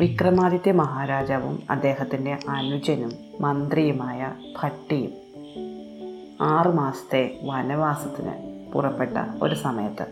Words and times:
വിക്രമാദിത്യ 0.00 0.72
മഹാരാജാവും 0.72 1.62
അദ്ദേഹത്തിന്റെ 1.70 2.38
അനുജനും 2.48 3.12
മന്ത്രിയുമായ 3.40 4.32
ഭട്ടിയും 4.62 5.12
ആറുമാസത്തെ 6.40 7.40
വനവാസത്തിന് 7.42 8.62
പുറപ്പെട്ട 8.72 9.18
ഒരു 9.42 9.54
സമയത്ത് 9.54 10.06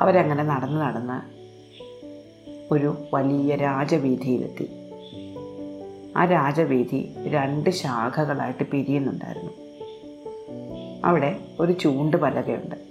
അവരങ്ങനെ 0.00 0.42
നടന്ന് 0.42 0.80
നടന്ന് 0.80 1.38
ഒരു 2.74 2.96
വലിയ 3.14 3.54
രാജവീതിയിലെത്തി 3.56 4.68
ആ 6.16 6.24
രാജവീതി 6.24 7.14
രണ്ട് 7.26 7.70
ശാഖകളായിട്ട് 7.70 8.64
പിരിയുന്നുണ്ടായിരുന്നു. 8.64 9.67
അവിടെ 11.04 11.40
ഒരു 11.60 11.72
ചൂണ്ട് 11.72 12.16
പലകയുണ്ട്. 12.16 12.88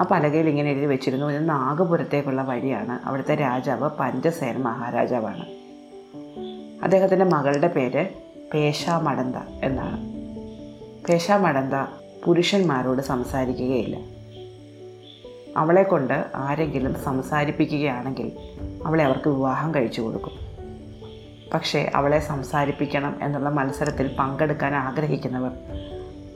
ആ 0.00 0.04
പലകയിൽ 0.10 0.48
ഇങ്ങനെ 0.48 0.70
എഴുതി 0.70 0.86
വെച്ചിരുന്നു. 0.86 1.26
ഇത് 1.26 1.48
നാഗപുരത്തേക്കുള്ള 1.48 2.42
വഴിയാണ്. 2.42 3.08
അവിടുത്തെ 3.08 3.34
രാജാവ് 3.34 3.90
പഞ്ചസേന 4.00 4.56
മഹാരാജാവാണ്. 4.56 5.44
അദ്ദേഹത്തിന്റെ 6.84 7.24
മകളുടെ 7.24 7.68
പേര് 7.68 8.06
പേശാമടന്ത 8.54 9.36
എന്നാണ്. 9.64 10.08
പേശാമടന്ത 11.06 11.74
പുരുഷന്മാരോട് 12.24 13.02
സംസാരിക്കുകയില്ല. 13.02 13.98
അവളെ 15.56 15.82
കൊണ്ട് 15.82 16.24
ആരെങ്കിലും 16.34 16.94
സംസാരിപ്പിക്കുകയാണെങ്കിൽ 16.94 18.32
അവളെ 18.86 19.04
അവർക്ക് 19.04 19.28
വിവാഹം 19.28 19.74
കഴിച്ചു 19.74 20.00
കൊടുക്കും. 20.00 20.37
പക്ഷേ 21.54 21.90
അവളെ 21.94 22.18
സംസാരിപ്പിക്കണം 22.18 23.18
എന്നുള്ള 23.22 23.48
മത്സരത്തിൽ 23.48 24.16
പങ്കെടുക്കാൻ 24.18 24.74
ആഗ്രഹിക്കുന്നവർ 24.74 25.50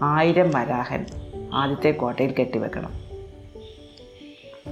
ആയിരം 0.03 0.51
വരാഹൻ 0.55 1.07
ആദ്യത്തെ 1.55 1.91
കോട്ടയിൽ 1.91 2.35
കെട്ടിവെക്കണം. 2.39 2.93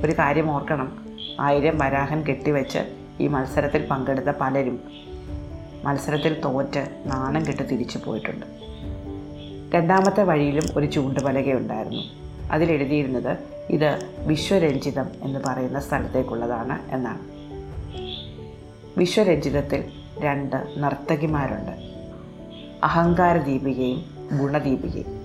ഒരു 0.05 0.13
കാര്യം 0.13 0.51
ഓർക്കണം 0.51 1.07
ആയിരം 1.41 1.79
വരാഹൻ 1.79 2.23
കെട്ടിവെച്ച് 2.23 2.79
ഈ 3.21 3.27
മത്സരത്തിൽ 3.27 3.87
പങ്കെടുത്ത 3.87 4.37
പലരും 4.41 4.81
മത്സരത്തിൽ 5.85 6.41
തോറ്റ് 6.41 7.03
നാണം 7.07 7.47
കെട്ട് 7.47 7.63
തിരിച്ചു 7.63 7.99
പോയിട്ടുണ്ട്. 7.99 8.47
രണ്ടാമത്തെ 9.77 10.23
വഴിയിലും 10.23 10.65
ഒരു 10.77 10.87
ചൂണ്ടുപലകയുണ്ടായിരുന്നു. 10.87 12.03
അതിലെഴുതിയിരുന്നത് 12.53 13.39
ഇത് 13.71 14.11
വിശ്വരഞ്ജിതം 14.27 15.07
എന്ന് 15.23 15.41
പറയുന്ന 15.47 15.81
സ്ഥലത്തേക്കുള്ളതാണ് 15.81 16.79
എന്നാണ്. 16.91 17.21
വിശ്വരഞ്ജിതത്തിൽ 18.99 20.00
രണ്ട് 20.21 20.75
നർത്തകിമാരുണ്ട്. 20.79 21.91
അഹങ്കാര 22.85 23.37
ദീപികയും 23.37 24.05
ഗുണദീപികയും. 24.41 25.21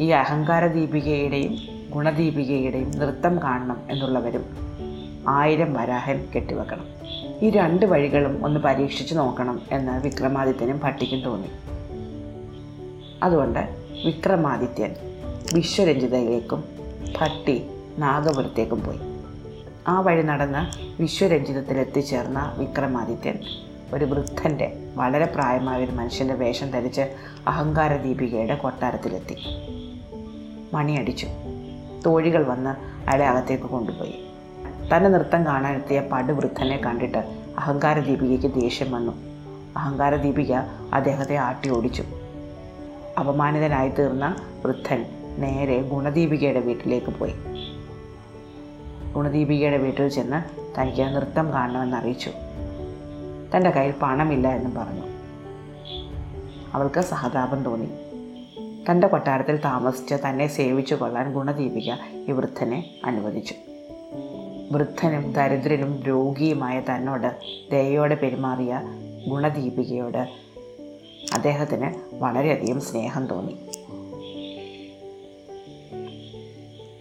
ഈ 0.00 0.08
അഹങ്കാര 0.08 0.66
ദീപികയുടെയും 0.66 1.58
ഗുണദീപികയുടെയും 1.90 2.90
നൃത്തം 2.90 3.42
കാണണം 3.42 3.80
എന്നുള്ളവരും 3.90 4.44
ആയിരം 5.28 5.74
വരാഹൻ 5.74 6.26
കെട്ടിവെക്കണം. 6.36 6.84
ഈ 7.42 7.50
രണ്ട് 7.50 7.86
വഴികളും 7.86 8.44
ഒന്ന് 8.44 8.60
പരീക്ഷിച്ചു 8.60 9.14
നോക്കണം 9.14 9.60
എന്ന് 9.70 10.00
വിക്രമാദിത്യനും 10.00 10.80
ഭട്ടിക്കും 10.84 11.20
തോന്നി. 11.20 11.48
അതുകൊണ്ട് 13.22 13.60
വിക്രമാദിത്യൻ 14.06 14.94
വിശ്വരഞ്ജിതയിലേക്കും 15.52 16.64
ഭട്ടി 17.20 17.62
നാഗപുരത്തേക്കും 17.98 18.84
പോയി. 18.84 19.11
ആ 19.88 20.00
വഴി 20.00 20.22
നടന്ന് 20.22 20.92
വിശ്വരഞ്ജിതത്തിൽ 21.02 21.78
എത്തിച്ചേർന്ന 21.78 22.54
വിക്രമാദിത്യൻ 22.58 23.34
ഒരു 23.94 24.04
വൃദ്ധന്റെ 24.04 24.72
വളരെ 24.94 25.24
പ്രായമായ 25.24 25.84
ഒരു 25.84 25.92
മനുഷ്യന്റെ 25.92 26.34
വേഷം 26.34 26.70
ധരിച്ച് 26.70 27.00
അഹങ്കാര 27.46 27.96
ദീപികയുടെ 27.96 28.54
കൊട്ടാരത്തിലെത്തി. 28.54 29.36
മണിയടിച്ചു. 30.74 31.26
തോഴികൾ 32.06 32.44
വന്ന് 32.44 32.70
അയാളെ 33.10 33.28
അകത്തേക്ക് 33.28 33.64
കൊണ്ടുപോയി. 33.64 34.24
തന്നെ 34.96 35.10
നൃത്തം 35.10 35.46
കാണാനെത്തിയ 35.46 36.00
പടുവൃദ്ധനെ 36.12 36.76
കണ്ടിട്ട് 36.76 37.18
അഹങ്കാര 37.58 38.00
ദീപികയ്ക്ക് 38.00 38.60
ദേഷ്യം 38.60 38.92
വന്നു. 38.92 39.12
അഹങ്കാര 39.76 40.16
ദീപിക 40.16 40.52
അദ്ദേഹത്തെ 40.92 41.36
ആട്ടി 41.36 41.70
ഓടിച്ചു. 41.70 42.04
അപമാനിതനായി 43.18 43.88
തീർന്ന 43.88 44.36
വൃദ്ധൻ 44.66 45.06
നേരെ 45.38 45.82
ഗുണദീപികയുടെ 45.82 46.60
വീട്ടിലേക്ക് 46.60 47.10
പോയി. 47.10 47.34
ഗുണദീപികയുടെ 49.12 49.76
വീട്ടിൽ 49.76 50.08
ചെന്ന് 50.08 50.62
തനിക്ക് 50.80 51.02
നൃത്തം 51.02 51.52
കാണണമെന്ന് 51.52 51.96
അറിയിച്ചു. 51.96 52.30
തന്റെ 53.56 53.70
കയ്യിൽ 53.70 53.94
പണമില്ല 54.02 54.48
എന്നും 54.48 54.74
പറഞ്ഞു. 54.74 55.06
അവൾക്ക് 56.74 57.00
സഹതാപം 57.00 57.62
തോന്നി. 57.62 57.88
തന്റെ 58.90 59.06
കൊട്ടാരത്തിൽ 59.06 59.56
താമസിച്ച് 59.56 60.14
തന്നെ 60.28 60.46
സേവിച്ചു 60.46 60.94
കൊള്ളാൻ 60.94 61.32
ഗുണദീപിക 61.32 61.92
ഈ 62.14 62.32
വൃദ്ധനെ 62.32 62.90
അനുവദിച്ചു. 63.04 63.54
വൃദ്ധനും 64.70 65.32
ദരിദ്രനും 65.32 66.02
രോഗിയുമായ 66.02 66.80
തന്നോട് 66.80 67.36
ദയോടെ 67.72 68.14
പെരുമാറിയ 68.14 68.80
ഗുണദീപികയോട് 69.28 70.28
അദ്ദേഹത്തിന് 71.34 71.94
വളരെയധികം 72.14 72.80
സ്നേഹം 72.80 73.26
തോന്നി. 73.26 73.56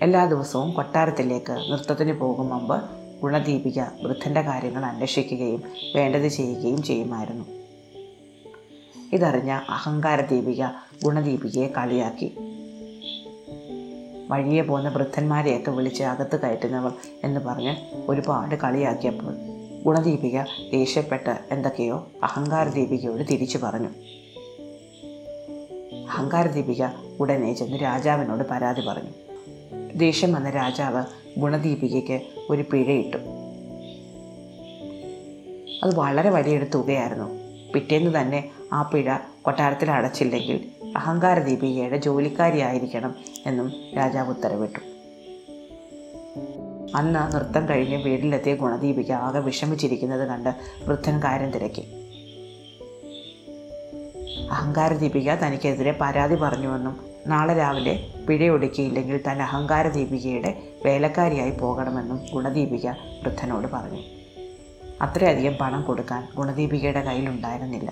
എല്ലാ 0.01 0.25
ദിവസവും 0.25 0.73
കൊട്ടാരത്തിലേക്ക് 0.73 1.53
നൃത്തത്തിന് 1.53 2.13
പോകും 2.13 2.49
മുമ്പ് 2.49 2.81
ഗുണദീപിക 3.21 3.81
വൃദ്ധന്റെ 3.81 4.41
കാര്യങ്ങൾ 4.41 4.85
അന്വേഷിക്കുകയും 4.85 5.63
വേണ്ടത് 5.95 6.27
ചെയ്യുകയും 6.27 6.83
ചെയ്യുമായിരുന്നു. 6.83 7.45
ഇതറിഞ്ഞ 9.13 9.51
അഹങ്കാര 9.51 10.21
ദീപിക 10.21 10.63
ഗുണദീപികയെ 11.03 11.67
കളിയാക്കി. 11.67 12.37
വഴിയെ 14.29 14.61
പോകുന്ന 14.61 14.89
വൃദ്ധന്മാരെയൊക്കെ 14.89 15.71
വിളിച്ച് 15.71 16.03
അകത്ത് 16.03 16.41
കയറ്റുന്നവൾ 16.41 16.91
എന്ന് 17.23 17.39
പറഞ്ഞ് 17.39 17.75
ഒരുപാട് 18.09 18.55
കളിയാക്കിയപ്പോൾ 18.55 19.33
ഗുണദീപിക 19.83 20.41
ദേഷ്യപ്പെട്ട് 20.71 21.39
എന്തൊക്കെയോ 21.51 22.07
അഹങ്കാര 22.23 22.67
ദീപികയോട് 22.67 23.23
തിരിച്ചു 23.31 23.57
പറഞ്ഞു. 23.57 23.89
അഹങ്കാര 26.09 26.47
ദീപിക 26.47 26.85
ഉടനെ 27.19 27.53
ചെന്ന് 27.53 27.77
രാജാവിനോട് 27.81 28.43
പരാതി 28.49 28.81
പറഞ്ഞു. 28.81 29.30
ദേഷ്യം 29.95 30.33
വന്ന 30.33 30.49
രാജാവ് 30.49 31.03
ഗുണദീപികയ്ക്ക് 31.37 32.21
ഒരു 32.49 32.61
പിഴയിട്ടു. 32.61 33.17
അത് 35.83 35.95
വളരെ 35.95 36.29
വലിയൊരു 36.29 36.65
തുകയായിരുന്നു. 36.65 37.41
പിറ്റേന്ന് 37.73 38.21
തന്നെ 38.21 38.49
ആ 38.73 38.81
പിഴ 38.81 39.15
കൊട്ടാരത്തിൽ 39.41 39.91
അടച്ചില്ലെങ്കിൽ 39.91 40.69
അഹങ്കാര 40.97 41.39
ദീപികയുടെ 41.39 41.97
ജോലിക്കാരിയായിരിക്കണം 41.97 43.15
എന്നും 43.45 43.73
രാജാവ് 43.97 44.29
ഉത്തരവിട്ടു. 44.29 44.79
അന്ന് 46.95 47.35
നൃത്തം 47.35 47.69
കഴിഞ്ഞ് 47.69 48.03
വീട്ടിലെത്തിയ 48.03 48.55
ഗുണദീപിക 48.55 49.11
ആകെ 49.11 49.39
വിഷമിച്ചിരിക്കുന്നത് 49.39 50.27
കണ്ട് 50.27 50.49
വൃദ്ധൻ 50.85 51.23
കാര്യം 51.23 51.51
തിരക്കി. 51.51 51.83
അഹങ്കാര 54.51 54.93
ദീപിക 54.93 55.31
തനിക്കെതിരെ 55.31 55.97
പരാതി 56.01 56.35
പറഞ്ഞുവെന്നും 56.35 57.10
നാളെ 57.27 57.53
രാവിലെ 57.53 58.07
പിഴയൊടുക്കിയില്ലെങ്കിൽ 58.27 59.21
താൻ 59.27 59.41
അഹങ്കാര 59.41 59.87
ദീപികയുടെ 59.87 60.63
വേലക്കാരിയായി 60.85 61.51
പോകണമെന്നും 61.51 62.19
ഗുണദീപിക 62.33 62.89
വൃദ്ധനോട് 62.89 63.67
പറഞ്ഞു. 63.67 64.01
അത്രയധികം 65.01 65.53
പണം 65.53 65.81
കൊടുക്കാൻ 65.81 66.27
ഗുണദീപികയുടെ 66.35 67.01
കയ്യിലുണ്ടായിരുന്നില്ല. 67.01 67.91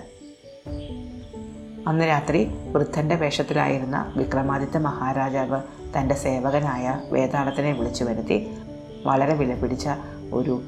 അന്ന് 1.88 2.06
രാത്രി 2.06 2.46
വൃദ്ധന്റെ 2.46 3.16
വേഷത്തിലായിരുന്ന 3.16 4.14
വിക്രമാദിത്യ 4.16 4.80
മഹാരാജാവ് 4.80 5.62
തന്റെ 5.98 6.16
സേവകനായ 6.16 7.00
വേതാളത്തിനെ 7.12 7.72
വിളിച്ചു 7.72 8.04
വരുത്തി 8.04 8.58
വളരെ 9.04 9.34
വിലപിടിച്ച 9.34 9.90
ഒരു 10.34 10.62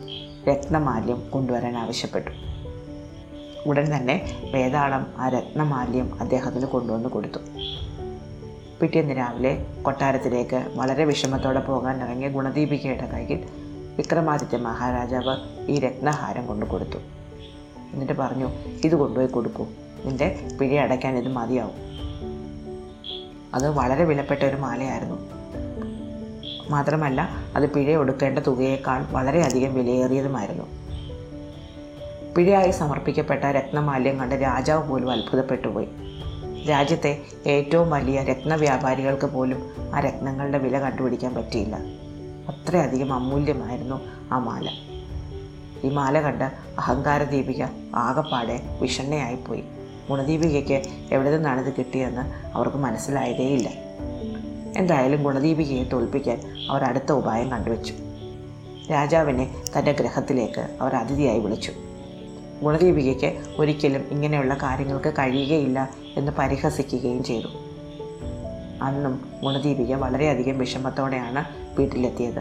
രത്നമാല്യം 0.50 1.30
കൊണ്ടുവരാൻ 1.30 1.78
ആവശ്യപ്പെട്ടു. 1.78 2.32
ഉടൻ 3.70 3.98
തന്നെ 3.98 4.42
വേതാളം 4.54 5.08
ആ 5.18 5.30
രത്നമാല്യം 5.30 6.22
അദ്ദേഹത്തിന് 6.22 6.66
കൊണ്ടുവന്ന് 6.66 7.10
കൊടുത്തു. 7.10 7.40
പിറ്റേന്ന് 8.82 9.18
രാവിലെ 9.18 9.66
കൊട്ടാരത്തിലേക്ക് 9.82 10.72
വളരെ 10.76 11.06
വിഷമത്തോടെ 11.06 11.60
പോകാൻ 11.60 12.04
ഇറങ്ങിയ 12.04 12.30
ഗുണദീപികയുടെ 12.30 13.06
കയ്യിൽ 13.06 13.44
വിക്രമാദിത്യ 13.98 14.58
മഹാരാജാവ് 14.58 15.38
ഈ 15.72 15.80
രത്നഹാരം 15.80 16.48
കൊണ്ടു 16.48 16.66
കൊടുത്തു. 16.66 16.98
എന്നിട്ട് 17.94 18.14
പറഞ്ഞു 18.14 18.50
ഇത് 18.84 18.96
കൊണ്ടുപോയി 18.96 19.28
കൊടുക്കൂ. 19.28 19.68
നിന്റെ 20.06 20.48
പിഴ 20.62 20.80
അടയ്ക്കാൻ 20.80 21.18
ഇത് 21.18 21.28
മതിയാവും. 21.28 21.74
അത് 23.54 23.70
വളരെ 23.70 24.04
വിലപ്പെട്ട 24.04 24.44
ഒരു 24.44 24.56
മാലയായിരുന്നു. 24.56 25.16
മാത്രമല്ല 26.70 27.30
അത് 27.56 27.70
പിഴ 27.70 27.96
ഒടുക്കേണ്ട 27.96 28.40
തുകയേക്കാൾ 28.40 29.06
വളരെയധികം 29.12 29.74
വിലയേറിയതുമായിരുന്നു. 29.74 30.64
പിഴയായി 32.36 32.72
സമർപ്പിക്കപ്പെട്ട 32.72 33.44
രത്നമാല്യം 33.44 34.20
കണ്ട് 34.20 34.36
രാജാവ് 34.36 34.90
പോലും 34.90 35.12
അത്ഭുതപ്പെട്ടുപോയി 35.12 35.88
രാജ്യത്തെ 36.70 37.22
ഏറ്റവും 37.48 37.90
വലിയ 37.90 38.24
രത്നവ്യാപാരികൾക്ക് 38.24 39.26
പോലും 39.26 39.70
ആ 39.96 40.00
രത്നങ്ങളുടെ 40.00 40.58
വില 40.58 40.80
കണ്ടുപിടിക്കാൻ 40.80 41.34
പറ്റിയില്ല. 41.34 41.76
അത്രയധികം 42.48 43.14
അമൂല്യമായിരുന്നു 43.14 44.02
ആ 44.32 44.38
മാല. 44.38 44.70
ഈ 45.84 45.90
മാല 45.90 46.22
കണ്ട് 46.22 46.44
അഹങ്കാര 46.78 47.24
ദീപിക 47.24 47.64
ആകപ്പാടെ 47.96 48.62
വിഷണ്ണയായിപ്പോയി. 48.82 49.64
ഗുണദീപികയ്ക്ക് 50.10 50.82
എവിടെ 51.12 51.32
നിന്നാണ് 51.32 51.68
ഇത് 51.68 51.74
കിട്ടിയതെന്ന് 51.74 52.56
അവർക്ക് 52.58 52.78
മനസ്സിലായതേയില്ല. 52.78 53.70
എന്തായാലും 54.78 55.24
ഗുണദീപികയെ 55.24 55.84
തോൽപ്പിക്കാൻ 55.84 56.68
അവർ 56.70 56.84
അടുത്ത 56.84 57.12
ഉപായം 57.12 57.52
കണ്ടുവച്ചു. 57.52 57.94
രാജാവിനെ 58.92 59.56
തന്റെ 59.78 59.92
ഗ്രഹത്തിലേക്ക് 59.92 60.78
അവർ 60.82 60.96
അതിഥിയായി 60.96 61.40
വിളിച്ചു. 61.40 61.72
ഗുണദീപികയ്ക്ക് 62.62 63.40
ഒരിക്കലും 63.58 64.02
ഇങ്ങനെയുള്ള 64.02 64.54
കാര്യങ്ങൾക്ക് 64.54 65.14
കഴിയുകയില്ല 65.20 65.90
എന്ന് 66.18 66.32
പരിഹസിക്കുകയും 66.32 67.24
ചെയ്തു. 67.24 67.48
അന്നും 68.82 69.26
ഗുണദീപിക 69.44 69.96
വളരെയധികം 69.96 70.58
വിഷമത്തോടെയാണ് 70.58 71.46
വീട്ടിലെത്തിയത്. 71.80 72.40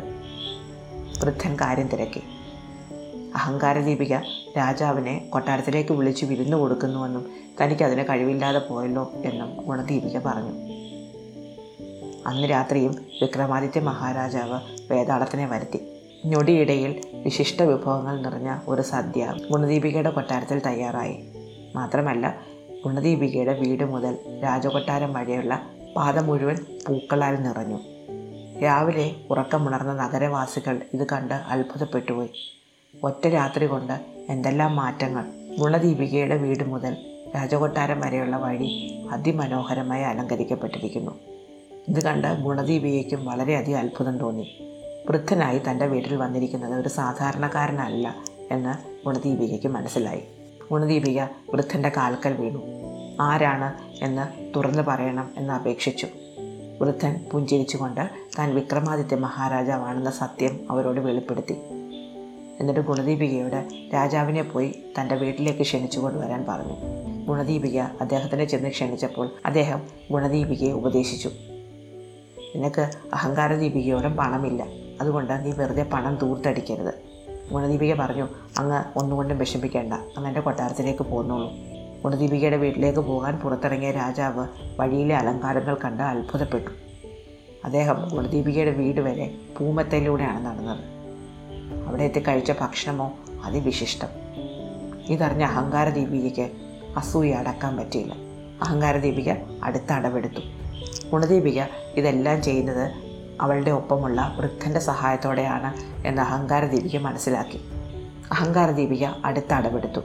വൃദ്ധൻ 1.23 1.57
കാര്യം 1.57 1.89
തിരക്കി. 1.89 2.23
അഹങ്കാരദീപിക 3.35 4.17
രാജാവിനെ 4.57 5.27
കൊട്ടാരത്തിലേക്ക് 5.31 5.93
വിളിച്ച് 5.93 6.27
വിരുന്നു 6.27 6.57
കൊടുക്കുന്നുവെന്നും 6.57 7.31
തനിക്കതിന് 7.61 8.05
കഴിവില്ലാതെ 8.09 8.59
പോയല്ലോ 8.59 9.13
എന്നും 9.25 9.67
ഗുണദീപിക 9.67 10.19
പറഞ്ഞു. 10.19 10.53
അന്ന് 12.27 12.51
രാത്രിയും 12.51 12.93
വിക്രമാദിത്യ 13.23 13.81
മഹാരാജാവ് 13.81 14.61
വേതാളത്തിനെ 14.91 15.47
വരുത്തി. 15.47 16.00
ഞൊടിയിടയിൽ 16.25 17.01
വിശിഷ്ട 17.25 17.63
വിഭവങ്ങൾ 17.63 18.23
നിറഞ്ഞ 18.23 18.59
ഒരു 18.69 18.83
സദ്യ 18.83 19.35
ഗുണദീപികയുടെ 19.51 20.11
കൊട്ടാരത്തിൽ 20.11 20.59
തയ്യാറായി. 20.59 21.25
മാത്രമല്ല 21.75 22.39
ഗുണദീപികയുടെ 22.85 23.61
വീട് 23.61 23.85
മുതൽ 23.85 24.19
രാജകൊട്ടാരം 24.43 25.13
വഴിയുള്ള 25.13 25.63
പാത 25.97 26.19
മുഴുവൻ 26.19 26.57
പൂക്കളാൽ 26.89 27.37
നിറഞ്ഞു. 27.37 27.79
രാവിലെ 28.63 29.15
ഉറക്കമുണർന്ന 29.31 29.95
നഗരവാസികൾ 29.95 30.81
ഇത് 30.95 31.07
കണ്ട് 31.07 31.35
അത്ഭുതപ്പെട്ടുപോയി. 31.35 32.31
ഒറ്റ 33.05 33.29
രാത്രി 33.29 33.67
കൊണ്ട് 33.67 33.93
എന്തെല്ലാം 34.29 34.77
മാറ്റങ്ങൾ 34.77 35.25
ഗുണദീപികയുടെ 35.59 36.37
വീട് 36.37 36.65
മുതൽ 36.65 36.97
രാജകൊട്ടാരം 37.37 38.01
വരെയുള്ള 38.01 38.37
വഴി 38.37 39.01
അതിമനോഹരമായി 39.11 40.03
അലങ്കരിക്കപ്പെട്ടിരിക്കുന്നു. 40.03 41.11
ഇത് 41.89 42.03
കണ്ട് 42.03 42.43
ഗുണദീപികയ്ക്കും 42.43 43.25
വളരെയധികം 43.25 43.79
അത്ഭുതം 43.79 44.19
തോന്നി. 44.19 44.70
വൃദ്ധനായി 45.09 45.61
തന്റെ 45.71 45.87
വീട്ടിൽ 45.87 46.17
വന്നിരിക്കുന്നത് 46.17 46.81
ഒരു 46.81 46.89
സാധാരണക്കാരനല്ല 46.89 48.15
എന്ന് 48.51 49.05
ഗുണദീപികയ്ക്ക് 49.07 49.67
മനസ്സിലായി. 49.67 50.23
ഗുണദീപിക 50.71 51.23
വൃദ്ധന്റെ 51.23 51.89
കാൽക്കൽ 51.89 52.33
വീണു. 52.33 52.63
ആരാണ് 53.21 53.73
എന്ന് 54.05 54.57
തുറന്നു 54.57 54.83
പറയണം 54.83 55.31
എന്ന് 55.37 55.53
അപേക്ഷിച്ചു. 55.53 56.07
വൃദ്ധൻ 56.81 57.25
പുഞ്ചിരിച്ചുകൊണ്ട് 57.33 58.11
താൻ 58.39 58.55
വിക്രമാദിത്യ 58.55 59.17
മഹാരാജാവാണെന്ന 59.17 60.11
സത്യം 60.11 60.67
അവരോട് 60.71 61.01
വെളിപ്പെടുത്തി. 61.01 61.55
എന്നിട്ട് 62.61 62.81
ഗുണദീപികയോട് 62.81 63.69
രാജാവിനെ 63.95 64.43
പോയി 64.43 64.85
തന്റെ 65.01 65.15
വീട്ടിലേക്ക് 65.15 65.61
ക്ഷണിച്ചു 65.61 65.99
കൊണ്ടുവരാൻ 65.99 66.47
പറഞ്ഞു. 66.49 66.77
ഗുണദീപിക 67.27 67.79
അദ്ദേഹത്തിനെ 67.79 68.45
ചെന്ന് 68.45 68.69
ക്ഷണിച്ചപ്പോൾ 68.69 69.31
അദ്ദേഹം 69.47 69.83
ഗുണദീപികയെ 70.11 70.73
ഉപദേശിച്ചു. 70.73 71.31
നിനക്ക് 72.57 72.91
അഹങ്കാര 73.13 73.55
ദീപികയോടും 73.55 74.17
പണമില്ല. 74.17 74.80
അതുകൊണ്ട് 75.01 75.45
നീ 75.45 75.51
വെറുതെ 75.51 75.83
പണം 75.83 76.17
തൂർത്തടിക്കരുത്. 76.17 76.95
ഗുണദീപിക 77.53 77.95
പറഞ്ഞു 77.95 78.29
അങ്ങ് 78.59 78.99
ഒന്നുകൊണ്ടും 78.99 79.39
വിഷമിക്കേണ്ട. 79.39 79.93
അങ്ങ് 79.93 80.27
എന്റെ 80.27 80.41
കൊട്ടാരത്തിലേക്ക് 80.41 81.03
പോന്നോളൂ 81.03 81.53
ഗുണദീപികയുടെ 82.05 82.57
വീട്ടിലേക്ക് 82.57 82.99
പോകാൻ 82.99 83.37
പുറത്തിറങ്ങിയ 83.37 83.91
രാജാവ് 83.91 84.47
വഴിയിലെ 84.79 85.17
അലങ്കാരങ്ങൾ 85.17 85.77
കണ്ട് 85.85 86.03
അത്ഭുതപ്പെട്ടു. 86.03 86.71
അദ്ദേഹം 87.65 88.09
ഗുണദീപികയുടെ 88.09 88.71
വീട് 88.71 89.01
വരെ 89.01 89.35
പൂമത്തയിലൂടെയാണ് 89.59 90.47
നടന്നത്. 90.47 90.79
അവിടെ 91.87 92.03
എത്തി 92.03 92.21
കഴിച്ച 92.21 92.53
ഭക്ഷണമോ 92.61 93.13
അതിവിശിഷ്ടം. 93.45 94.09
ഇതറിഞ്ഞ 95.09 95.43
അഹങ്കാര 95.43 95.89
ദീപികയ്ക്ക് 95.89 96.51
അസൂയ 96.97 97.33
അടക്കാൻ 97.33 97.77
പറ്റിയില്ല. 97.77 98.15
അഹങ്കാര 98.63 98.99
ദീപിക 98.99 99.33
അടുത്ത 99.65 99.93
അടവെടുത്തു. 99.93 100.41
ഗുണദീപിക 101.13 101.63
ഇതെല്ലാം 101.95 102.43
ചെയ്യുന്നത് 102.43 103.10
അവളുടെ 103.41 103.71
ഒപ്പമുള്ള 103.71 104.35
വൃദ്ധന്റെ 104.39 104.81
സഹായത്തോടെയാണ് 104.81 105.75
എന്ന് 106.07 106.23
അഹങ്കാര 106.23 106.67
ദീപിക 106.67 106.99
മനസ്സിലാക്കി. 106.99 107.61
അഹങ്കാര 108.33 108.71
ദീപിക 108.71 109.07
അടുത്ത 109.25 109.53
അടവെടുത്തു. 109.53 110.01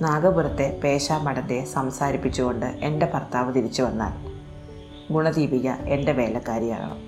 നാഗപുരത്തെ 0.00 0.80
പേശാമഠത്തെ 0.84 1.64
സംസാരിപ്പിച്ചുകൊണ്ട് 1.64 2.66
എന്റെ 2.66 3.06
ഭർത്താവ് 3.14 3.54
തിരിച്ചു 3.54 3.82
വന്നാൽ. 3.82 4.40
ഗുണദീപിക 5.12 5.68
എന്റെ 5.68 6.12
വേലക്കാരിയാണ്. 6.12 6.98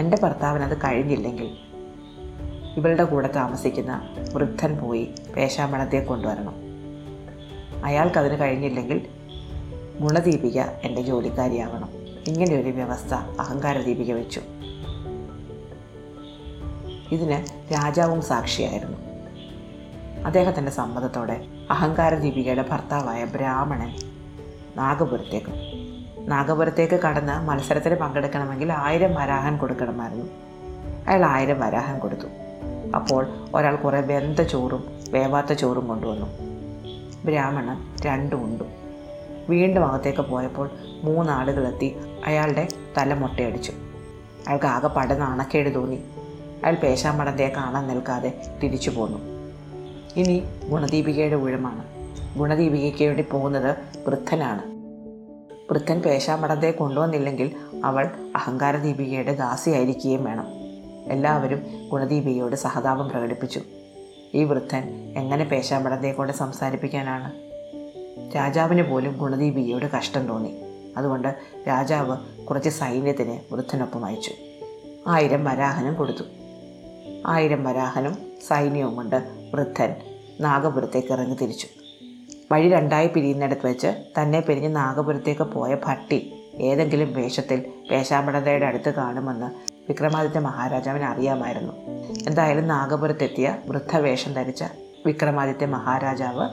എന്റെ 0.00 0.18
ഭർത്താവിനത് 0.22 0.78
കഴിഞ്ഞില്ലെങ്കിൽ 0.78 1.50
ഇവളുടെ 2.76 3.04
കൂടെ 3.04 3.30
താമസിക്കുന്ന 3.36 4.08
വൃദ്ധൻ 4.32 4.76
പോയി 4.76 5.14
പേശാമണത്തെ 5.36 6.04
കൊണ്ടുവരണം. 6.04 6.54
അയാൾക്കതിന് 7.84 8.40
കഴിഞ്ഞില്ലെങ്കിൽ 8.40 9.06
ഗുണദീപിക 10.00 10.60
എന്റെ 10.60 11.02
ജോലിക്കാരിയാവണം. 11.02 11.95
ഇങ്ങനെ 12.26 12.54
ഒരു 12.54 12.70
വ്യവസ്ഥ 12.70 13.14
അഹങ്കാര 13.14 13.80
ദീപിക 13.80 14.12
വെച്ചു. 14.12 14.40
ഇതിന് 17.12 17.46
രാജാവും 17.72 18.22
സാക്ഷിയായിരുന്നു. 18.22 18.98
അദ്ദേഹത്തിന്റെ 20.24 20.72
സമ്മതത്തോടെ 20.72 21.46
അഹങ്കാര 21.70 22.14
ദീപികയുടെ 22.14 22.64
ഭർത്താവായ 22.70 23.24
ബ്രാഹ്മണൻ 23.24 23.96
നാഗപുരത്തേക്ക് 24.76 25.52
നാഗപുരത്തേക്ക് 26.18 26.94
കടന്ന് 26.94 27.48
മത്സരത്തിൽ 27.48 27.94
പങ്കെടുക്കണമെങ്കിൽ 27.94 28.72
ആയിരം 28.72 29.14
വരാഹൻ 29.14 29.56
കൊടുക്കണമായിരുന്നു. 29.56 30.26
അയാൾ 31.08 31.24
ആയിരം 31.24 31.60
വരാഹൻ 31.60 31.98
കൊടുത്തു. 31.98 32.26
അപ്പോൾ 32.96 33.26
ഒരാൾ 33.54 33.76
കുറേ 33.76 34.00
വെന്ത 34.00 34.40
ചോറും 34.40 34.84
വേവാത്ത 35.10 35.52
ചോറും 35.52 35.88
കൊണ്ടുവന്നു. 35.88 36.26
ബ്രാഹ്മണൻ 37.24 37.96
രണ്ടും 38.06 38.44
ഉണ്ടു. 38.44 38.64
വീണ്ടും 39.48 39.86
അകത്തേക്ക് 39.86 40.20
പോയപ്പോൾ 40.20 40.70
മൂന്നാളുകളെത്തി 41.02 41.96
അയാളുടെ 42.26 42.68
തല 42.98 43.14
മുട്ടയടിച്ചു. 43.14 43.72
അയാൾക്ക് 44.48 44.66
ആകെ 44.66 44.88
പട 44.88 45.12
നാണക്കേട് 45.12 45.74
തോന്നി. 45.74 45.96
അയാൾ 46.64 46.74
പേശാമടത്തെ 46.74 47.52
കാണാൻ 47.56 47.88
നിൽക്കാതെ 47.88 48.42
തിരിച്ചു 48.62 48.90
പോന്നു. 48.90 49.18
ഇനി 50.16 50.42
ഗുണദീപികയുടെ 50.68 51.36
ഊഴമാണ് 51.36 51.96
ഗുണദീപികയ്ക്ക് 52.38 53.04
വേണ്ടി 53.04 53.22
പോകുന്നത് 53.22 53.76
വൃദ്ധനാണ്. 54.08 54.76
വൃദ്ധൻ 55.72 56.00
പേശാമടത്തെ 56.00 56.70
കൊണ്ടുവന്നില്ലെങ്കിൽ 56.70 57.56
അവൾ 57.84 58.10
അഹങ്കാരദീപികയുടെ 58.36 59.34
ദാസിയായിരിക്കുകയും 59.34 60.24
വേണം. 60.24 60.46
എല്ലാവരും 61.12 61.62
ഗുണദീപികയോട് 61.88 62.56
സഹതാപം 62.56 63.08
പ്രകടിപ്പിച്ചു. 63.08 63.60
ഈ 64.34 64.44
വൃദ്ധൻ 64.44 65.14
എങ്ങനെ 65.16 65.44
പേശാമടത്തെ 65.44 66.12
കൊണ്ട് 66.12 66.32
സംസാരിപ്പിക്കാനാണ്? 66.32 67.32
രാജാവിന് 68.36 68.82
പോലും 68.82 69.16
ഗുണദീപികയോട് 69.18 69.86
കഷ്ടം 69.90 70.26
തോന്നി. 70.26 70.65
അതുകൊണ്ട് 70.96 71.34
രാജാവ് 71.68 72.46
കുറച്ച് 72.46 72.68
സൈന്യത്തിന് 72.68 73.54
വൃദ്ധനൊപ്പം 73.54 74.04
അയച്ചു. 74.04 74.30
ആയിരം 75.08 75.44
വരാഹനം 75.44 75.94
കൊടുത്തു. 75.94 76.24
ആയിരം 77.26 77.64
വരാഹനം 77.64 78.14
സൈന്യവും 78.48 78.96
കൊണ്ട് 78.96 79.16
വൃദ്ധൻ 79.54 79.94
നാഗപുരത്തേക്ക് 80.40 81.12
ഇറങ്ങി 81.12 81.34
തിരിച്ചു. 81.34 81.66
വഴി 82.52 82.68
രണ്ടായി 82.68 83.06
പിരിയുന്നിടത്ത് 83.06 83.66
വെച്ച് 83.66 83.86
തന്നെ 84.20 84.40
പിരിഞ്ഞ് 84.40 84.76
നാഗപുരത്തേക്ക് 84.76 85.42
പോയ 85.42 85.76
ഭട്ടി 85.86 86.32
ഏതെങ്കിലും 86.60 87.12
വേഷത്തിൽ 87.12 87.72
വേഷാമ്പടതയുടെ 87.90 88.66
അടുത്ത് 88.66 88.94
കാണുമെന്ന് 88.94 89.46
വിക്രമാദിത്യ 89.88 90.38
മഹാരാജാവിന് 90.38 91.04
അറിയാമായിരുന്നു. 91.04 91.72
എന്തായാലും 92.28 92.68
നാഗപുരത്തെത്തിയ 92.68 93.56
വൃദ്ധവേഷം 93.66 94.32
ധരിച്ച 94.32 94.64
വിക്രമാദിത്യ 95.06 95.66
മഹാരാജാവ് 95.66 96.50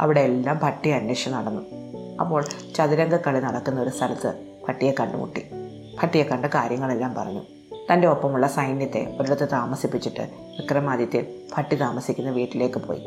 അവിടെ 0.00 0.20
എല്ലാം 0.20 0.60
ഭട്ടി 0.62 0.90
അന്വേഷിച്ച് 0.90 1.30
നടന്നു. 1.30 1.89
അപ്പോൾ 2.20 2.44
ചതുരംഗ 2.76 3.16
കളി 3.16 3.40
നടക്കുന്ന 3.40 3.80
ഒരു 3.80 3.90
സ്ഥലത്ത് 3.90 4.46
പട്ടിയെ 4.68 4.94
കണ്ടുമുട്ടി. 5.00 5.44
പട്ടിയെ 6.02 6.22
കണ്ട് 6.22 6.48
കാര്യങ്ങളെല്ലാം 6.48 7.14
പറഞ്ഞു. 7.14 7.40
തന്റെ 7.92 8.08
ഒപ്പമുള്ള 8.08 8.46
സൈന്യത്തെ 8.46 9.16
ഒരിടത്ത് 9.20 9.48
താമസിപ്പിച്ചിട്ട് 9.52 10.20
വിക്രമാദിത്യൻ 10.40 11.26
പട്ടി 11.56 11.76
താമസിക്കുന്ന 11.76 12.30
വീട്ടിലേക്ക് 12.30 12.78
പോയി. 12.78 13.02